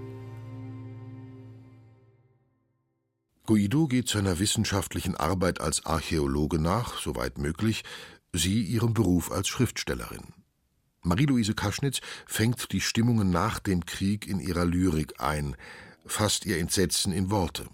Guido 3.45 3.87
geht 3.87 4.07
seiner 4.07 4.37
wissenschaftlichen 4.37 5.15
Arbeit 5.15 5.59
als 5.59 5.85
Archäologe 5.85 6.59
nach, 6.59 6.99
soweit 6.99 7.39
möglich, 7.39 7.83
sie 8.31 8.61
ihrem 8.61 8.93
Beruf 8.93 9.31
als 9.31 9.47
Schriftstellerin. 9.47 10.33
Marie-Louise 11.01 11.55
Kaschnitz 11.55 12.01
fängt 12.27 12.71
die 12.71 12.81
Stimmungen 12.81 13.31
nach 13.31 13.59
dem 13.59 13.85
Krieg 13.85 14.27
in 14.27 14.39
ihrer 14.39 14.65
Lyrik 14.65 15.19
ein, 15.19 15.55
fasst 16.05 16.45
ihr 16.45 16.59
Entsetzen 16.59 17.11
in 17.11 17.31
Worte. 17.31 17.65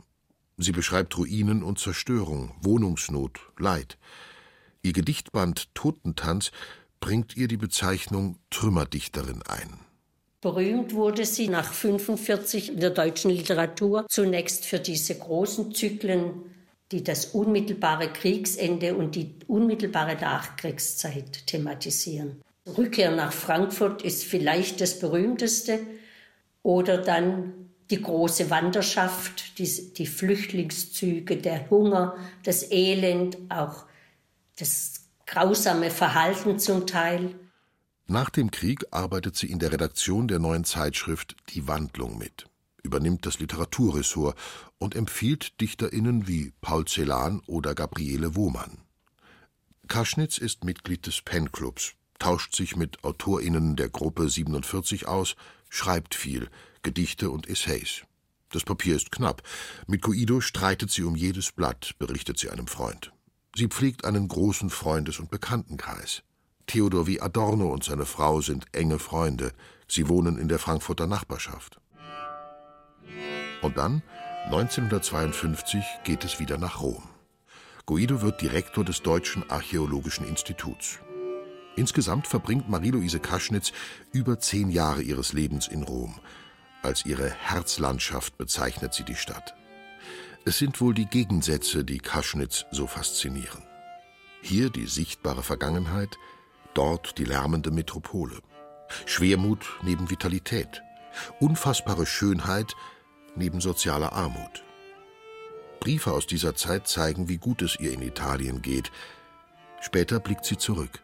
Sie 0.57 0.71
beschreibt 0.71 1.17
Ruinen 1.17 1.63
und 1.63 1.79
Zerstörung, 1.79 2.55
Wohnungsnot, 2.61 3.39
Leid. 3.57 3.97
Ihr 4.81 4.93
Gedichtband 4.93 5.73
Totentanz 5.75 6.51
bringt 7.05 7.37
ihr 7.37 7.47
die 7.47 7.57
Bezeichnung 7.57 8.39
Trümmerdichterin 8.49 9.43
ein. 9.43 9.79
Berühmt 10.41 10.95
wurde 10.95 11.23
sie 11.25 11.49
nach 11.49 11.67
1945 11.67 12.69
in 12.69 12.79
der 12.79 12.89
deutschen 12.89 13.29
Literatur 13.29 14.07
zunächst 14.09 14.65
für 14.65 14.79
diese 14.79 15.15
großen 15.15 15.71
Zyklen 15.75 16.33
die 16.91 17.03
das 17.03 17.25
unmittelbare 17.27 18.09
Kriegsende 18.09 18.95
und 18.95 19.15
die 19.15 19.35
unmittelbare 19.47 20.15
Nachkriegszeit 20.15 21.47
thematisieren. 21.47 22.41
Rückkehr 22.77 23.11
nach 23.11 23.33
Frankfurt 23.33 24.01
ist 24.01 24.23
vielleicht 24.23 24.81
das 24.81 24.99
berühmteste 24.99 25.79
oder 26.63 26.97
dann 26.97 27.53
die 27.91 28.01
große 28.01 28.49
Wanderschaft, 28.49 29.59
die, 29.59 29.93
die 29.93 30.07
Flüchtlingszüge, 30.07 31.37
der 31.37 31.69
Hunger, 31.69 32.15
das 32.43 32.71
Elend, 32.71 33.37
auch 33.49 33.85
das 34.57 34.94
grausame 35.25 35.91
Verhalten 35.91 36.59
zum 36.59 36.87
Teil. 36.87 37.35
Nach 38.07 38.29
dem 38.29 38.51
Krieg 38.51 38.85
arbeitet 38.91 39.35
sie 39.35 39.49
in 39.49 39.59
der 39.59 39.71
Redaktion 39.71 40.27
der 40.27 40.39
neuen 40.39 40.63
Zeitschrift 40.63 41.35
Die 41.49 41.67
Wandlung 41.67 42.17
mit 42.17 42.47
übernimmt 42.85 43.25
das 43.25 43.39
Literaturressort 43.39 44.37
und 44.77 44.95
empfiehlt 44.95 45.59
DichterInnen 45.59 46.27
wie 46.27 46.53
Paul 46.61 46.85
Celan 46.85 47.41
oder 47.47 47.75
Gabriele 47.75 48.35
Wohmann. 48.35 48.77
Kaschnitz 49.87 50.37
ist 50.37 50.63
Mitglied 50.63 51.05
des 51.05 51.21
Pen-Clubs, 51.21 51.93
tauscht 52.19 52.55
sich 52.55 52.75
mit 52.75 53.03
AutorInnen 53.03 53.75
der 53.75 53.89
Gruppe 53.89 54.29
47 54.29 55.07
aus, 55.07 55.35
schreibt 55.69 56.15
viel, 56.15 56.49
Gedichte 56.81 57.29
und 57.29 57.49
Essays. 57.49 58.03
Das 58.51 58.63
Papier 58.63 58.95
ist 58.95 59.11
knapp. 59.11 59.41
Mit 59.87 60.01
Guido 60.01 60.39
streitet 60.39 60.91
sie 60.91 61.03
um 61.03 61.15
jedes 61.15 61.51
Blatt, 61.51 61.95
berichtet 61.97 62.37
sie 62.39 62.49
einem 62.49 62.67
Freund. 62.67 63.11
Sie 63.57 63.67
pflegt 63.67 64.03
einen 64.03 64.27
großen 64.27 64.69
Freundes- 64.69 65.19
und 65.19 65.31
Bekanntenkreis. 65.31 66.23
Theodor 66.67 67.07
wie 67.07 67.21
Adorno 67.21 67.71
und 67.71 67.85
seine 67.85 68.05
Frau 68.05 68.41
sind 68.41 68.65
enge 68.73 68.99
Freunde. 68.99 69.53
Sie 69.87 70.09
wohnen 70.09 70.37
in 70.37 70.49
der 70.49 70.59
Frankfurter 70.59 71.07
Nachbarschaft. 71.07 71.79
Und 73.61 73.77
dann, 73.77 74.03
1952, 74.47 75.83
geht 76.03 76.25
es 76.25 76.39
wieder 76.39 76.57
nach 76.57 76.81
Rom. 76.81 77.03
Guido 77.85 78.21
wird 78.21 78.41
Direktor 78.41 78.83
des 78.83 79.03
Deutschen 79.03 79.49
Archäologischen 79.49 80.27
Instituts. 80.27 80.99
Insgesamt 81.77 82.27
verbringt 82.27 82.67
Marie-Louise 82.67 83.19
Kaschnitz 83.19 83.71
über 84.11 84.37
zehn 84.39 84.69
Jahre 84.69 85.01
ihres 85.01 85.31
Lebens 85.31 85.67
in 85.69 85.83
Rom. 85.83 86.15
Als 86.81 87.05
ihre 87.05 87.29
Herzlandschaft 87.29 88.37
bezeichnet 88.37 88.93
sie 88.93 89.03
die 89.03 89.15
Stadt. 89.15 89.55
Es 90.47 90.59
sind 90.59 90.79
wohl 90.79 90.93
die 90.93 91.07
Gegensätze, 91.07 91.83
die 91.83 91.97
Kaschnitz 91.97 92.67
so 92.69 92.85
faszinieren. 92.85 93.63
Hier 94.43 94.69
die 94.69 94.85
sichtbare 94.85 95.41
Vergangenheit, 95.41 96.19
dort 96.75 97.17
die 97.17 97.23
lärmende 97.23 97.71
Metropole. 97.71 98.37
Schwermut 99.07 99.65
neben 99.81 100.11
Vitalität, 100.11 100.83
unfassbare 101.39 102.05
Schönheit 102.05 102.75
neben 103.35 103.59
sozialer 103.59 104.13
Armut. 104.13 104.63
Briefe 105.79 106.11
aus 106.11 106.27
dieser 106.27 106.53
Zeit 106.53 106.87
zeigen, 106.87 107.27
wie 107.27 107.37
gut 107.37 107.63
es 107.63 107.79
ihr 107.79 107.91
in 107.91 108.03
Italien 108.03 108.61
geht. 108.61 108.91
Später 109.81 110.19
blickt 110.19 110.45
sie 110.45 110.57
zurück. 110.57 111.01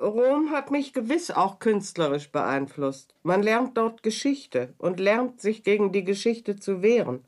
Rom 0.00 0.52
hat 0.52 0.70
mich 0.70 0.94
gewiss 0.94 1.30
auch 1.30 1.58
künstlerisch 1.58 2.32
beeinflusst. 2.32 3.14
Man 3.22 3.42
lernt 3.42 3.76
dort 3.76 4.02
Geschichte 4.02 4.72
und 4.78 4.98
lernt, 4.98 5.42
sich 5.42 5.64
gegen 5.64 5.92
die 5.92 6.04
Geschichte 6.04 6.56
zu 6.56 6.80
wehren. 6.80 7.26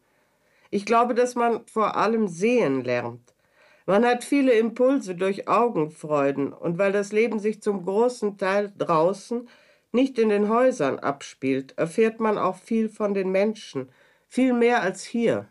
Ich 0.75 0.87
glaube, 0.87 1.15
dass 1.15 1.35
man 1.35 1.67
vor 1.67 1.97
allem 1.97 2.29
sehen 2.29 2.83
lernt. 2.83 3.35
Man 3.85 4.07
hat 4.07 4.25
viele 4.25 4.53
Impulse 4.53 5.15
durch 5.15 5.47
Augenfreuden, 5.47 6.55
und 6.55 6.79
weil 6.79 6.93
das 6.93 7.13
Leben 7.13 7.41
sich 7.41 7.61
zum 7.61 7.85
großen 7.85 8.39
Teil 8.39 8.73
draußen, 8.79 9.51
nicht 9.93 10.19
in 10.19 10.31
den 10.31 10.49
Häusern 10.49 10.99
abspielt, 10.99 11.77
erfährt 11.77 12.21
man 12.21 12.39
auch 12.39 12.57
viel 12.57 12.89
von 12.89 13.13
den 13.13 13.31
Menschen, 13.31 13.91
viel 14.29 14.55
mehr 14.55 14.81
als 14.81 15.05
hier. 15.05 15.47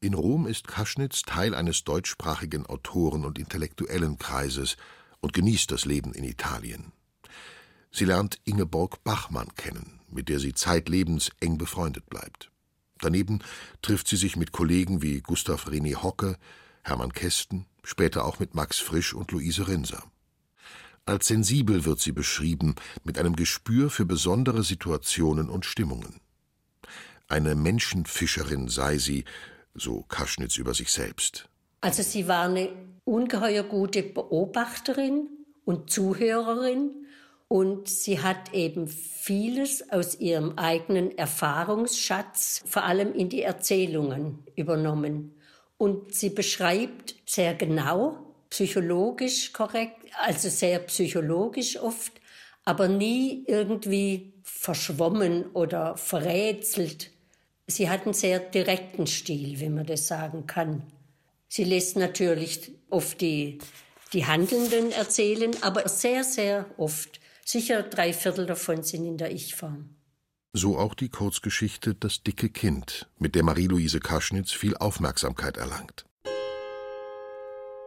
In 0.00 0.14
Rom 0.14 0.46
ist 0.46 0.66
Kaschnitz 0.66 1.20
Teil 1.20 1.54
eines 1.54 1.84
deutschsprachigen 1.84 2.64
Autoren- 2.64 3.26
und 3.26 3.38
Intellektuellenkreises 3.38 4.78
und 5.20 5.34
genießt 5.34 5.70
das 5.70 5.84
Leben 5.84 6.14
in 6.14 6.24
Italien. 6.24 6.92
Sie 7.90 8.06
lernt 8.06 8.38
Ingeborg 8.44 9.04
Bachmann 9.04 9.54
kennen, 9.56 10.00
mit 10.08 10.30
der 10.30 10.38
sie 10.38 10.54
zeitlebens 10.54 11.32
eng 11.40 11.58
befreundet 11.58 12.08
bleibt. 12.08 12.50
Daneben 13.00 13.40
trifft 13.82 14.08
sie 14.08 14.16
sich 14.16 14.36
mit 14.36 14.52
Kollegen 14.52 15.02
wie 15.02 15.20
Gustav 15.20 15.66
René 15.66 16.02
Hocke, 16.02 16.36
Hermann 16.82 17.12
Kästen, 17.12 17.66
später 17.82 18.24
auch 18.24 18.38
mit 18.38 18.54
Max 18.54 18.78
Frisch 18.78 19.14
und 19.14 19.32
Luise 19.32 19.68
Rinser. 19.68 20.02
Als 21.04 21.28
sensibel 21.28 21.84
wird 21.84 22.00
sie 22.00 22.12
beschrieben, 22.12 22.74
mit 23.04 23.18
einem 23.18 23.36
Gespür 23.36 23.90
für 23.90 24.04
besondere 24.04 24.64
Situationen 24.64 25.48
und 25.48 25.64
Stimmungen. 25.64 26.20
Eine 27.28 27.54
Menschenfischerin 27.54 28.68
sei 28.68 28.98
sie, 28.98 29.24
so 29.74 30.02
Kaschnitz 30.02 30.56
über 30.56 30.74
sich 30.74 30.90
selbst. 30.90 31.48
Also 31.80 32.02
sie 32.02 32.26
war 32.26 32.44
eine 32.44 32.70
ungeheuer 33.04 33.62
gute 33.62 34.02
Beobachterin 34.02 35.28
und 35.64 35.90
Zuhörerin 35.90 37.05
und 37.48 37.88
sie 37.88 38.20
hat 38.20 38.52
eben 38.52 38.88
vieles 38.88 39.90
aus 39.90 40.18
ihrem 40.18 40.58
eigenen 40.58 41.16
Erfahrungsschatz, 41.16 42.62
vor 42.66 42.84
allem 42.84 43.14
in 43.14 43.28
die 43.28 43.42
Erzählungen 43.42 44.42
übernommen. 44.56 45.34
Und 45.78 46.14
sie 46.14 46.30
beschreibt 46.30 47.14
sehr 47.24 47.54
genau, 47.54 48.34
psychologisch 48.50 49.52
korrekt, 49.52 49.96
also 50.24 50.48
sehr 50.48 50.78
psychologisch 50.80 51.78
oft, 51.78 52.12
aber 52.64 52.88
nie 52.88 53.44
irgendwie 53.46 54.32
verschwommen 54.42 55.46
oder 55.52 55.96
verrätselt. 55.96 57.10
Sie 57.68 57.88
hat 57.90 58.04
einen 58.04 58.14
sehr 58.14 58.40
direkten 58.40 59.06
Stil, 59.06 59.60
wenn 59.60 59.74
man 59.74 59.86
das 59.86 60.08
sagen 60.08 60.46
kann. 60.46 60.82
Sie 61.48 61.64
lässt 61.64 61.96
natürlich 61.96 62.72
oft 62.90 63.20
die, 63.20 63.58
die 64.12 64.26
Handelnden 64.26 64.90
erzählen, 64.92 65.50
aber 65.62 65.88
sehr, 65.88 66.24
sehr 66.24 66.66
oft 66.76 67.20
Sicher 67.48 67.84
drei 67.84 68.12
Viertel 68.12 68.44
davon 68.44 68.82
sind 68.82 69.04
in 69.04 69.18
der 69.18 69.30
Ich-Form. 69.30 69.90
So 70.52 70.76
auch 70.78 70.94
die 70.94 71.10
Kurzgeschichte 71.10 71.94
Das 71.94 72.24
dicke 72.24 72.48
Kind, 72.48 73.08
mit 73.20 73.36
der 73.36 73.44
Marie-Louise 73.44 74.00
Kaschnitz 74.00 74.50
viel 74.50 74.76
Aufmerksamkeit 74.76 75.56
erlangt. 75.56 76.06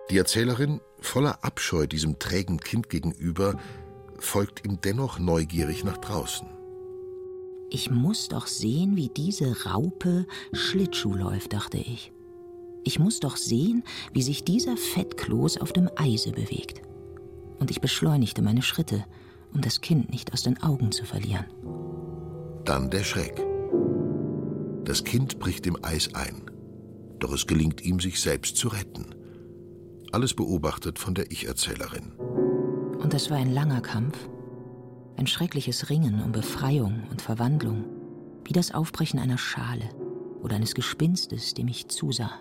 Die 0.09 0.17
Erzählerin, 0.17 0.79
voller 1.01 1.43
Abscheu 1.43 1.87
diesem 1.87 2.19
trägen 2.19 2.61
Kind 2.61 2.89
gegenüber, 2.89 3.59
folgt 4.17 4.65
ihm 4.65 4.79
dennoch 4.79 5.19
neugierig 5.19 5.83
nach 5.83 5.97
draußen. 5.97 6.47
Ich 7.69 7.91
muss 7.91 8.29
doch 8.29 8.47
sehen, 8.47 8.95
wie 8.95 9.09
diese 9.09 9.65
Raupe 9.65 10.25
Schlittschuh 10.53 11.15
läuft, 11.15 11.51
dachte 11.51 11.79
ich. 11.79 12.13
Ich 12.85 12.97
muss 12.97 13.19
doch 13.19 13.35
sehen, 13.35 13.83
wie 14.13 14.21
sich 14.21 14.45
dieser 14.45 14.77
Fettkloß 14.77 15.57
auf 15.57 15.73
dem 15.73 15.89
Eise 15.97 16.31
bewegt. 16.31 16.81
Und 17.59 17.71
ich 17.71 17.81
beschleunigte 17.81 18.41
meine 18.41 18.61
Schritte, 18.61 19.03
um 19.53 19.61
das 19.61 19.81
Kind 19.81 20.11
nicht 20.11 20.33
aus 20.33 20.43
den 20.43 20.61
Augen 20.61 20.91
zu 20.91 21.05
verlieren. 21.05 21.45
Dann 22.65 22.89
der 22.89 23.03
Schreck. 23.03 23.45
Das 24.85 25.03
Kind 25.03 25.39
bricht 25.39 25.67
im 25.67 25.77
Eis 25.83 26.13
ein, 26.15 26.49
doch 27.19 27.33
es 27.33 27.47
gelingt 27.47 27.83
ihm, 27.83 27.99
sich 27.99 28.19
selbst 28.19 28.57
zu 28.57 28.69
retten. 28.69 29.15
Alles 30.11 30.33
beobachtet 30.33 30.97
von 30.97 31.13
der 31.13 31.31
Ich-Erzählerin. 31.31 32.13
Und 32.99 33.13
es 33.13 33.29
war 33.29 33.37
ein 33.37 33.53
langer 33.53 33.81
Kampf, 33.81 34.17
ein 35.17 35.27
schreckliches 35.27 35.89
Ringen 35.89 36.23
um 36.23 36.31
Befreiung 36.31 37.03
und 37.11 37.21
Verwandlung, 37.21 37.85
wie 38.45 38.53
das 38.53 38.73
Aufbrechen 38.73 39.19
einer 39.19 39.37
Schale 39.37 39.89
oder 40.41 40.55
eines 40.55 40.73
Gespinstes, 40.73 41.53
dem 41.53 41.67
ich 41.67 41.87
zusah. 41.87 42.31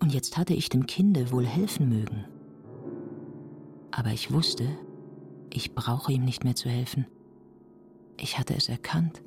Und 0.00 0.12
jetzt 0.12 0.36
hatte 0.36 0.54
ich 0.54 0.68
dem 0.68 0.86
Kinde 0.86 1.30
wohl 1.30 1.46
helfen 1.46 1.88
mögen. 1.88 2.24
Aber 3.90 4.10
ich 4.10 4.32
wusste, 4.32 4.66
ich 5.54 5.74
brauche 5.74 6.12
ihm 6.12 6.24
nicht 6.24 6.44
mehr 6.44 6.56
zu 6.56 6.68
helfen. 6.68 7.06
Ich 8.18 8.38
hatte 8.38 8.54
es 8.54 8.68
erkannt. 8.68 9.22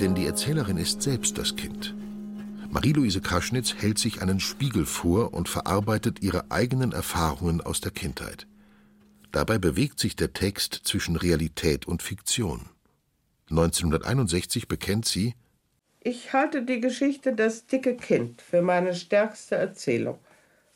Denn 0.00 0.14
die 0.14 0.26
Erzählerin 0.26 0.78
ist 0.78 1.02
selbst 1.02 1.38
das 1.38 1.54
Kind. 1.54 1.94
Marie-Louise 2.70 3.20
Kaschnitz 3.20 3.74
hält 3.74 3.98
sich 3.98 4.22
einen 4.22 4.40
Spiegel 4.40 4.86
vor 4.86 5.34
und 5.34 5.48
verarbeitet 5.48 6.22
ihre 6.22 6.50
eigenen 6.50 6.92
Erfahrungen 6.92 7.60
aus 7.60 7.80
der 7.82 7.92
Kindheit. 7.92 8.46
Dabei 9.30 9.58
bewegt 9.58 10.00
sich 10.00 10.16
der 10.16 10.32
Text 10.32 10.80
zwischen 10.84 11.16
Realität 11.16 11.86
und 11.86 12.02
Fiktion. 12.02 12.70
1961 13.50 14.66
bekennt 14.66 15.04
sie, 15.04 15.34
ich 16.04 16.32
halte 16.32 16.62
die 16.64 16.80
Geschichte 16.80 17.32
Das 17.32 17.66
dicke 17.66 17.96
Kind 17.96 18.42
für 18.42 18.60
meine 18.60 18.92
stärkste 18.94 19.54
Erzählung 19.54 20.18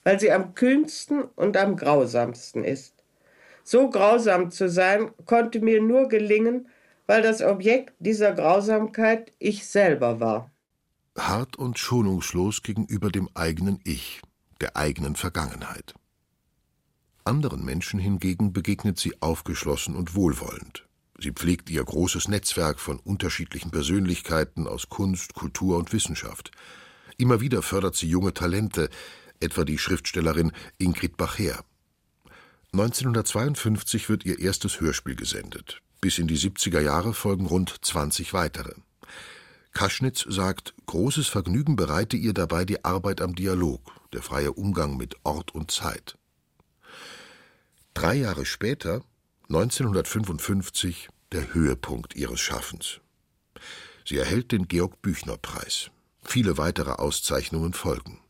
weil 0.07 0.21
sie 0.21 0.31
am 0.31 0.55
kühnsten 0.55 1.25
und 1.35 1.57
am 1.57 1.75
grausamsten 1.77 2.63
ist. 2.63 2.95
So 3.65 3.91
grausam 3.91 4.53
zu 4.53 4.71
sein 4.71 5.11
konnte 5.25 5.59
mir 5.59 5.83
nur 5.83 6.07
gelingen, 6.07 6.69
weil 7.09 7.23
das 7.23 7.43
Objekt 7.43 7.93
dieser 7.99 8.33
Grausamkeit 8.33 9.33
ich 9.41 9.67
selber 9.67 10.21
war. 10.21 10.53
Hart 11.19 11.57
und 11.57 11.81
schonungslos 11.81 12.63
gegenüber 12.63 13.11
dem 13.11 13.29
eigenen 13.35 13.81
Ich, 13.83 14.23
der 14.61 14.77
eigenen 14.77 15.17
Vergangenheit. 15.17 15.95
Anderen 17.25 17.65
Menschen 17.65 17.99
hingegen 17.99 18.53
begegnet 18.53 19.01
sie 19.01 19.21
aufgeschlossen 19.21 19.97
und 19.97 20.15
wohlwollend. 20.15 20.87
Sie 21.19 21.33
pflegt 21.33 21.69
ihr 21.69 21.83
großes 21.83 22.29
Netzwerk 22.29 22.79
von 22.79 23.01
unterschiedlichen 23.01 23.73
Persönlichkeiten 23.73 24.69
aus 24.69 24.89
Kunst, 24.89 25.35
Kultur 25.35 25.79
und 25.79 25.93
Wissenschaft. 25.93 26.53
Immer 27.17 27.41
wieder 27.41 27.63
fördert 27.63 27.97
sie 27.97 28.09
junge 28.09 28.35
Talente, 28.35 28.89
etwa 29.41 29.65
die 29.65 29.79
Schriftstellerin 29.79 30.53
Ingrid 30.79 31.17
Bacher. 31.17 31.65
1952 32.73 34.09
wird 34.09 34.25
ihr 34.25 34.39
erstes 34.39 34.81
Hörspiel 34.81 35.17
gesendet. 35.17 35.81
Bis 36.01 36.19
in 36.19 36.27
die 36.27 36.39
70er 36.39 36.81
Jahre 36.81 37.15
folgen 37.15 37.47
rund 37.47 37.75
20 37.81 38.33
weitere. 38.33 38.75
Kaschnitz 39.73 40.25
sagt, 40.29 40.75
großes 40.87 41.29
Vergnügen 41.29 41.77
bereite 41.77 42.17
ihr 42.17 42.33
dabei 42.33 42.65
die 42.65 42.85
Arbeit 42.85 43.21
am 43.21 43.35
Dialog, 43.35 43.93
der 44.13 44.23
freie 44.23 44.53
Umgang 44.53 44.97
mit 44.97 45.17
Ort 45.25 45.55
und 45.55 45.71
Zeit. 45.71 46.17
Drei 47.95 48.15
Jahre 48.15 48.47
später, 48.47 49.03
1955, 49.49 51.09
der 51.33 51.55
Höhepunkt 51.55 52.15
ihres 52.15 52.41
Schaffens. 52.41 53.01
Sie 54.05 54.17
erhält 54.17 54.53
den 54.53 54.69
Georg 54.69 55.03
Büchner 55.03 55.37
Preis. 55.37 55.91
Viele 56.23 56.59
weitere 56.59 56.93
Auszeichnungen 56.93 57.73
folgen. 57.73 58.21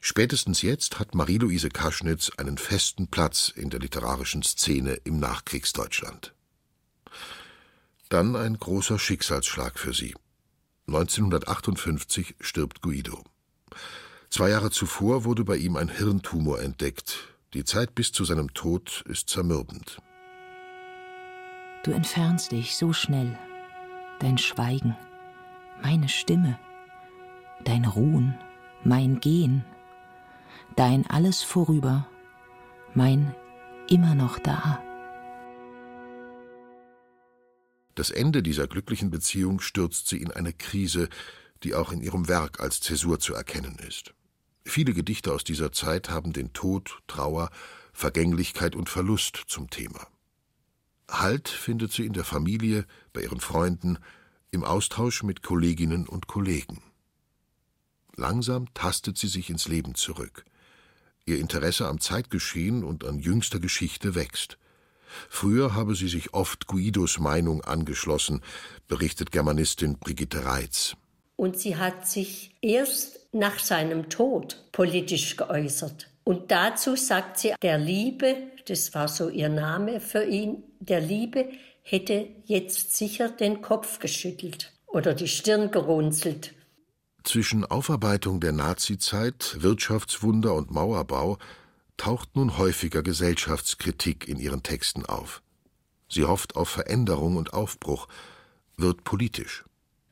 Spätestens 0.00 0.62
jetzt 0.62 0.98
hat 0.98 1.14
Marie-Louise 1.14 1.68
Kaschnitz 1.68 2.30
einen 2.36 2.58
festen 2.58 3.08
Platz 3.08 3.52
in 3.54 3.70
der 3.70 3.80
literarischen 3.80 4.42
Szene 4.42 4.92
im 5.04 5.18
Nachkriegsdeutschland. 5.18 6.34
Dann 8.08 8.36
ein 8.36 8.58
großer 8.58 8.98
Schicksalsschlag 8.98 9.78
für 9.78 9.92
sie. 9.92 10.14
1958 10.86 12.36
stirbt 12.40 12.80
Guido. 12.80 13.22
Zwei 14.30 14.50
Jahre 14.50 14.70
zuvor 14.70 15.24
wurde 15.24 15.44
bei 15.44 15.56
ihm 15.56 15.76
ein 15.76 15.88
Hirntumor 15.88 16.60
entdeckt. 16.60 17.34
Die 17.54 17.64
Zeit 17.64 17.94
bis 17.94 18.12
zu 18.12 18.24
seinem 18.24 18.54
Tod 18.54 19.04
ist 19.08 19.28
zermürbend. 19.28 20.00
Du 21.82 21.92
entfernst 21.92 22.52
dich 22.52 22.76
so 22.76 22.92
schnell. 22.92 23.38
Dein 24.20 24.36
Schweigen, 24.36 24.96
meine 25.82 26.08
Stimme, 26.08 26.58
dein 27.64 27.84
Ruhen, 27.84 28.34
mein 28.84 29.20
Gehen, 29.20 29.64
dein 30.76 31.06
alles 31.08 31.42
vorüber, 31.42 32.06
mein 32.94 33.34
immer 33.88 34.14
noch 34.14 34.38
da. 34.38 34.82
Das 37.94 38.10
Ende 38.10 38.42
dieser 38.42 38.68
glücklichen 38.68 39.10
Beziehung 39.10 39.60
stürzt 39.60 40.08
sie 40.08 40.18
in 40.18 40.30
eine 40.30 40.52
Krise, 40.52 41.08
die 41.64 41.74
auch 41.74 41.90
in 41.90 42.00
ihrem 42.00 42.28
Werk 42.28 42.60
als 42.60 42.80
Zäsur 42.80 43.18
zu 43.18 43.34
erkennen 43.34 43.76
ist. 43.86 44.14
Viele 44.64 44.92
Gedichte 44.92 45.32
aus 45.32 45.44
dieser 45.44 45.72
Zeit 45.72 46.10
haben 46.10 46.32
den 46.32 46.52
Tod, 46.52 46.98
Trauer, 47.06 47.50
Vergänglichkeit 47.92 48.76
und 48.76 48.88
Verlust 48.88 49.42
zum 49.48 49.70
Thema. 49.70 50.06
Halt 51.10 51.48
findet 51.48 51.90
sie 51.90 52.04
in 52.04 52.12
der 52.12 52.24
Familie, 52.24 52.86
bei 53.12 53.22
ihren 53.22 53.40
Freunden, 53.40 53.98
im 54.50 54.62
Austausch 54.62 55.22
mit 55.22 55.42
Kolleginnen 55.42 56.06
und 56.06 56.26
Kollegen. 56.26 56.82
Langsam 58.18 58.66
tastet 58.74 59.16
sie 59.16 59.28
sich 59.28 59.48
ins 59.48 59.68
Leben 59.68 59.94
zurück. 59.94 60.44
Ihr 61.24 61.38
Interesse 61.38 61.86
am 61.86 62.00
Zeitgeschehen 62.00 62.82
und 62.82 63.04
an 63.04 63.20
jüngster 63.20 63.60
Geschichte 63.60 64.16
wächst. 64.16 64.58
Früher 65.28 65.74
habe 65.74 65.94
sie 65.94 66.08
sich 66.08 66.34
oft 66.34 66.66
Guidos 66.66 67.20
Meinung 67.20 67.62
angeschlossen, 67.62 68.42
berichtet 68.88 69.30
Germanistin 69.30 69.98
Brigitte 69.98 70.44
Reitz. 70.44 70.96
Und 71.36 71.58
sie 71.58 71.76
hat 71.76 72.08
sich 72.08 72.56
erst 72.60 73.20
nach 73.32 73.60
seinem 73.60 74.10
Tod 74.10 74.64
politisch 74.72 75.36
geäußert. 75.36 76.08
Und 76.24 76.50
dazu 76.50 76.96
sagt 76.96 77.38
sie, 77.38 77.54
der 77.62 77.78
Liebe, 77.78 78.36
das 78.66 78.92
war 78.94 79.06
so 79.06 79.28
ihr 79.28 79.48
Name 79.48 80.00
für 80.00 80.24
ihn, 80.24 80.64
der 80.80 81.00
Liebe 81.00 81.48
hätte 81.82 82.28
jetzt 82.46 82.96
sicher 82.96 83.28
den 83.28 83.62
Kopf 83.62 84.00
geschüttelt 84.00 84.72
oder 84.88 85.14
die 85.14 85.28
Stirn 85.28 85.70
gerunzelt. 85.70 86.52
Zwischen 87.28 87.66
Aufarbeitung 87.66 88.40
der 88.40 88.52
Nazizeit, 88.52 89.58
Wirtschaftswunder 89.60 90.54
und 90.54 90.70
Mauerbau 90.70 91.36
taucht 91.98 92.34
nun 92.36 92.56
häufiger 92.56 93.02
Gesellschaftskritik 93.02 94.26
in 94.26 94.38
ihren 94.38 94.62
Texten 94.62 95.04
auf. 95.04 95.42
Sie 96.08 96.24
hofft 96.24 96.56
auf 96.56 96.70
Veränderung 96.70 97.36
und 97.36 97.52
Aufbruch, 97.52 98.08
wird 98.78 99.04
politisch. 99.04 99.66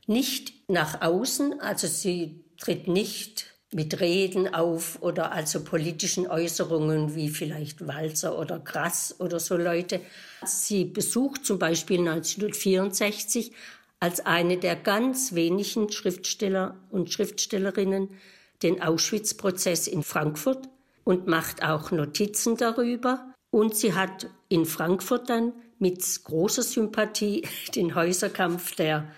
Nicht 0.05 0.69
nach 0.69 1.01
außen, 1.01 1.59
also 1.59 1.87
sie 1.87 2.45
tritt 2.59 2.87
nicht 2.87 3.47
mit 3.71 3.99
Reden 3.99 4.53
auf 4.53 5.01
oder 5.01 5.31
also 5.31 5.63
politischen 5.63 6.27
Äußerungen 6.27 7.15
wie 7.15 7.29
vielleicht 7.29 7.87
Walzer 7.87 8.37
oder 8.37 8.59
Grass 8.59 9.15
oder 9.17 9.39
so 9.39 9.57
Leute. 9.57 10.01
Sie 10.45 10.85
besucht 10.85 11.45
zum 11.45 11.57
Beispiel 11.57 11.99
1964 11.99 13.53
als 13.99 14.25
eine 14.25 14.57
der 14.57 14.75
ganz 14.75 15.33
wenigen 15.33 15.91
Schriftsteller 15.91 16.77
und 16.89 17.11
Schriftstellerinnen 17.11 18.09
den 18.63 18.81
Auschwitz-Prozess 18.81 19.87
in 19.87 20.03
Frankfurt 20.03 20.67
und 21.03 21.27
macht 21.27 21.63
auch 21.63 21.91
Notizen 21.91 22.57
darüber. 22.57 23.33
Und 23.49 23.75
sie 23.75 23.93
hat 23.93 24.29
in 24.49 24.65
Frankfurt 24.65 25.29
dann 25.29 25.53
mit 25.79 26.03
großer 26.23 26.63
Sympathie 26.63 27.47
den 27.75 27.95
Häuserkampf 27.95 28.75
der 28.75 29.11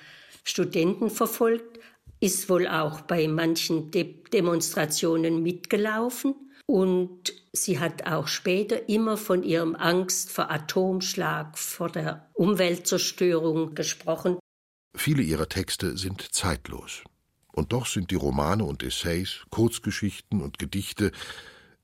Studenten 0.43 1.09
verfolgt, 1.09 1.79
ist 2.19 2.49
wohl 2.49 2.67
auch 2.67 3.01
bei 3.01 3.27
manchen 3.27 3.91
De 3.91 4.15
Demonstrationen 4.33 5.41
mitgelaufen. 5.41 6.35
Und 6.67 7.33
sie 7.51 7.79
hat 7.79 8.05
auch 8.05 8.27
später 8.27 8.87
immer 8.87 9.17
von 9.17 9.43
ihrem 9.43 9.75
Angst 9.75 10.31
vor 10.31 10.51
Atomschlag, 10.51 11.57
vor 11.57 11.89
der 11.89 12.29
Umweltzerstörung 12.33 13.73
gesprochen. 13.73 14.37
Viele 14.99 15.23
ihrer 15.23 15.47
Texte 15.47 15.97
sind 15.97 16.21
zeitlos. 16.33 17.05
Und 17.53 17.71
doch 17.71 17.85
sind 17.85 18.11
die 18.11 18.15
Romane 18.15 18.65
und 18.65 18.83
Essays, 18.83 19.45
Kurzgeschichten 19.49 20.41
und 20.41 20.59
Gedichte 20.59 21.13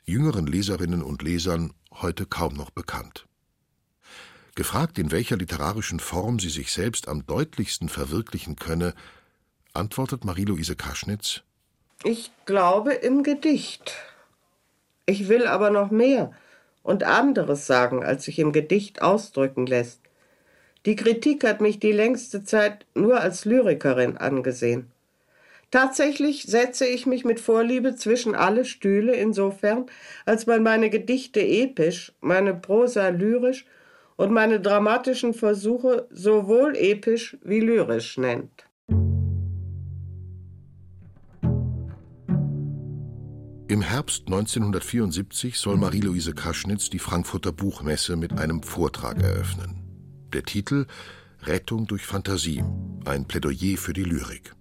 jüngeren 0.03 0.47
Leserinnen 0.47 1.01
und 1.01 1.21
Lesern 1.21 1.71
heute 1.93 2.25
kaum 2.25 2.55
noch 2.55 2.71
bekannt. 2.71 3.25
Gefragt, 4.53 4.99
in 4.99 5.11
welcher 5.11 5.37
literarischen 5.37 6.01
Form 6.01 6.39
sie 6.39 6.49
sich 6.49 6.73
selbst 6.73 7.07
am 7.07 7.25
deutlichsten 7.25 7.87
verwirklichen 7.87 8.57
könne, 8.57 8.93
antwortet 9.73 10.25
Marie-Louise 10.25 10.75
Kaschnitz 10.75 11.41
Ich 12.03 12.33
glaube 12.45 12.91
im 12.91 13.23
Gedicht. 13.23 13.95
Ich 15.05 15.29
will 15.29 15.47
aber 15.47 15.69
noch 15.69 15.89
mehr 15.89 16.33
und 16.83 17.03
anderes 17.03 17.65
sagen, 17.65 18.03
als 18.03 18.25
sich 18.25 18.39
im 18.39 18.51
Gedicht 18.51 19.01
ausdrücken 19.01 19.67
lässt. 19.67 20.04
Die 20.85 20.95
Kritik 20.95 21.43
hat 21.43 21.61
mich 21.61 21.79
die 21.79 21.91
längste 21.91 22.43
Zeit 22.43 22.85
nur 22.93 23.19
als 23.19 23.45
Lyrikerin 23.45 24.17
angesehen. 24.17 24.91
Tatsächlich 25.71 26.43
setze 26.43 26.85
ich 26.85 27.07
mich 27.07 27.25
mit 27.25 27.39
Vorliebe 27.39 27.95
zwischen 27.95 28.35
alle 28.35 28.65
Stühle 28.65 29.15
insofern, 29.15 29.87
als 30.25 30.45
man 30.45 30.61
meine 30.61 30.91
Gedichte 30.91 31.41
episch, 31.41 32.13
meine 32.21 32.53
Prosa 32.53 33.09
lyrisch 33.09 33.65
und 34.15 34.31
meine 34.31 34.61
dramatischen 34.61 35.33
Versuche 35.33 36.07
sowohl 36.11 36.77
episch 36.77 37.35
wie 37.43 37.59
lyrisch 37.59 38.17
nennt. 38.17 38.65
Im 43.67 43.81
Herbst 43.81 44.27
1974 44.27 45.57
soll 45.57 45.77
Marie-Louise 45.77 46.33
Kaschnitz 46.33 46.91
die 46.91 46.99
Frankfurter 46.99 47.51
Buchmesse 47.51 48.15
mit 48.15 48.37
einem 48.37 48.61
Vortrag 48.61 49.21
eröffnen. 49.21 49.84
Der 50.35 50.43
Titel 50.43 50.85
Rettung 51.43 51.87
durch 51.87 52.05
Fantasie, 52.05 52.61
ein 53.05 53.25
Plädoyer 53.25 53.77
für 53.77 53.93
die 53.93 54.03
Lyrik. 54.03 54.53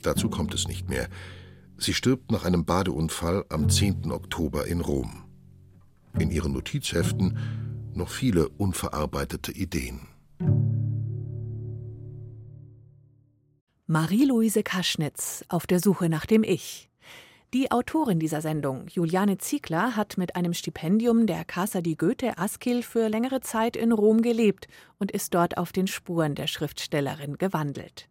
Dazu 0.00 0.30
kommt 0.30 0.54
es 0.54 0.66
nicht 0.66 0.88
mehr. 0.88 1.10
Sie 1.76 1.92
stirbt 1.92 2.32
nach 2.32 2.46
einem 2.46 2.64
Badeunfall 2.64 3.44
am 3.50 3.68
10. 3.68 4.10
Oktober 4.10 4.66
in 4.66 4.80
Rom. 4.80 5.24
In 6.18 6.30
ihren 6.30 6.54
Notizheften 6.54 7.38
noch 7.92 8.08
viele 8.08 8.48
unverarbeitete 8.48 9.52
Ideen. 9.52 10.08
Marie-Louise 13.86 14.62
Kaschnitz 14.62 15.44
auf 15.50 15.66
der 15.66 15.78
Suche 15.78 16.08
nach 16.08 16.24
dem 16.24 16.42
Ich. 16.42 16.87
Die 17.54 17.70
Autorin 17.70 18.20
dieser 18.20 18.42
Sendung, 18.42 18.88
Juliane 18.88 19.38
Ziegler, 19.38 19.96
hat 19.96 20.18
mit 20.18 20.36
einem 20.36 20.52
Stipendium 20.52 21.26
der 21.26 21.46
Casa 21.46 21.80
di 21.80 21.94
Goethe 21.94 22.36
Askil 22.36 22.82
für 22.82 23.08
längere 23.08 23.40
Zeit 23.40 23.74
in 23.74 23.92
Rom 23.92 24.20
gelebt 24.20 24.68
und 24.98 25.10
ist 25.10 25.32
dort 25.32 25.56
auf 25.56 25.72
den 25.72 25.86
Spuren 25.86 26.34
der 26.34 26.46
Schriftstellerin 26.46 27.38
gewandelt. 27.38 28.06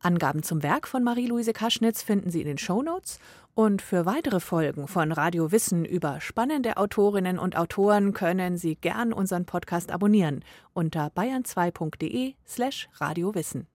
Angaben 0.00 0.42
zum 0.42 0.62
Werk 0.62 0.86
von 0.86 1.02
Marie-Louise 1.02 1.54
Kaschnitz 1.54 2.02
finden 2.02 2.30
Sie 2.30 2.42
in 2.42 2.46
den 2.46 2.58
Shownotes. 2.58 3.20
Und 3.54 3.80
für 3.80 4.04
weitere 4.04 4.40
Folgen 4.40 4.86
von 4.86 5.12
Radio 5.12 5.50
Wissen 5.50 5.86
über 5.86 6.20
spannende 6.20 6.76
Autorinnen 6.76 7.38
und 7.38 7.56
Autoren 7.56 8.12
können 8.12 8.58
Sie 8.58 8.74
gern 8.76 9.14
unseren 9.14 9.46
Podcast 9.46 9.92
abonnieren 9.92 10.44
unter 10.74 11.06
bayern2.de 11.06 12.34
slash 12.46 12.90
radiowissen. 13.00 13.66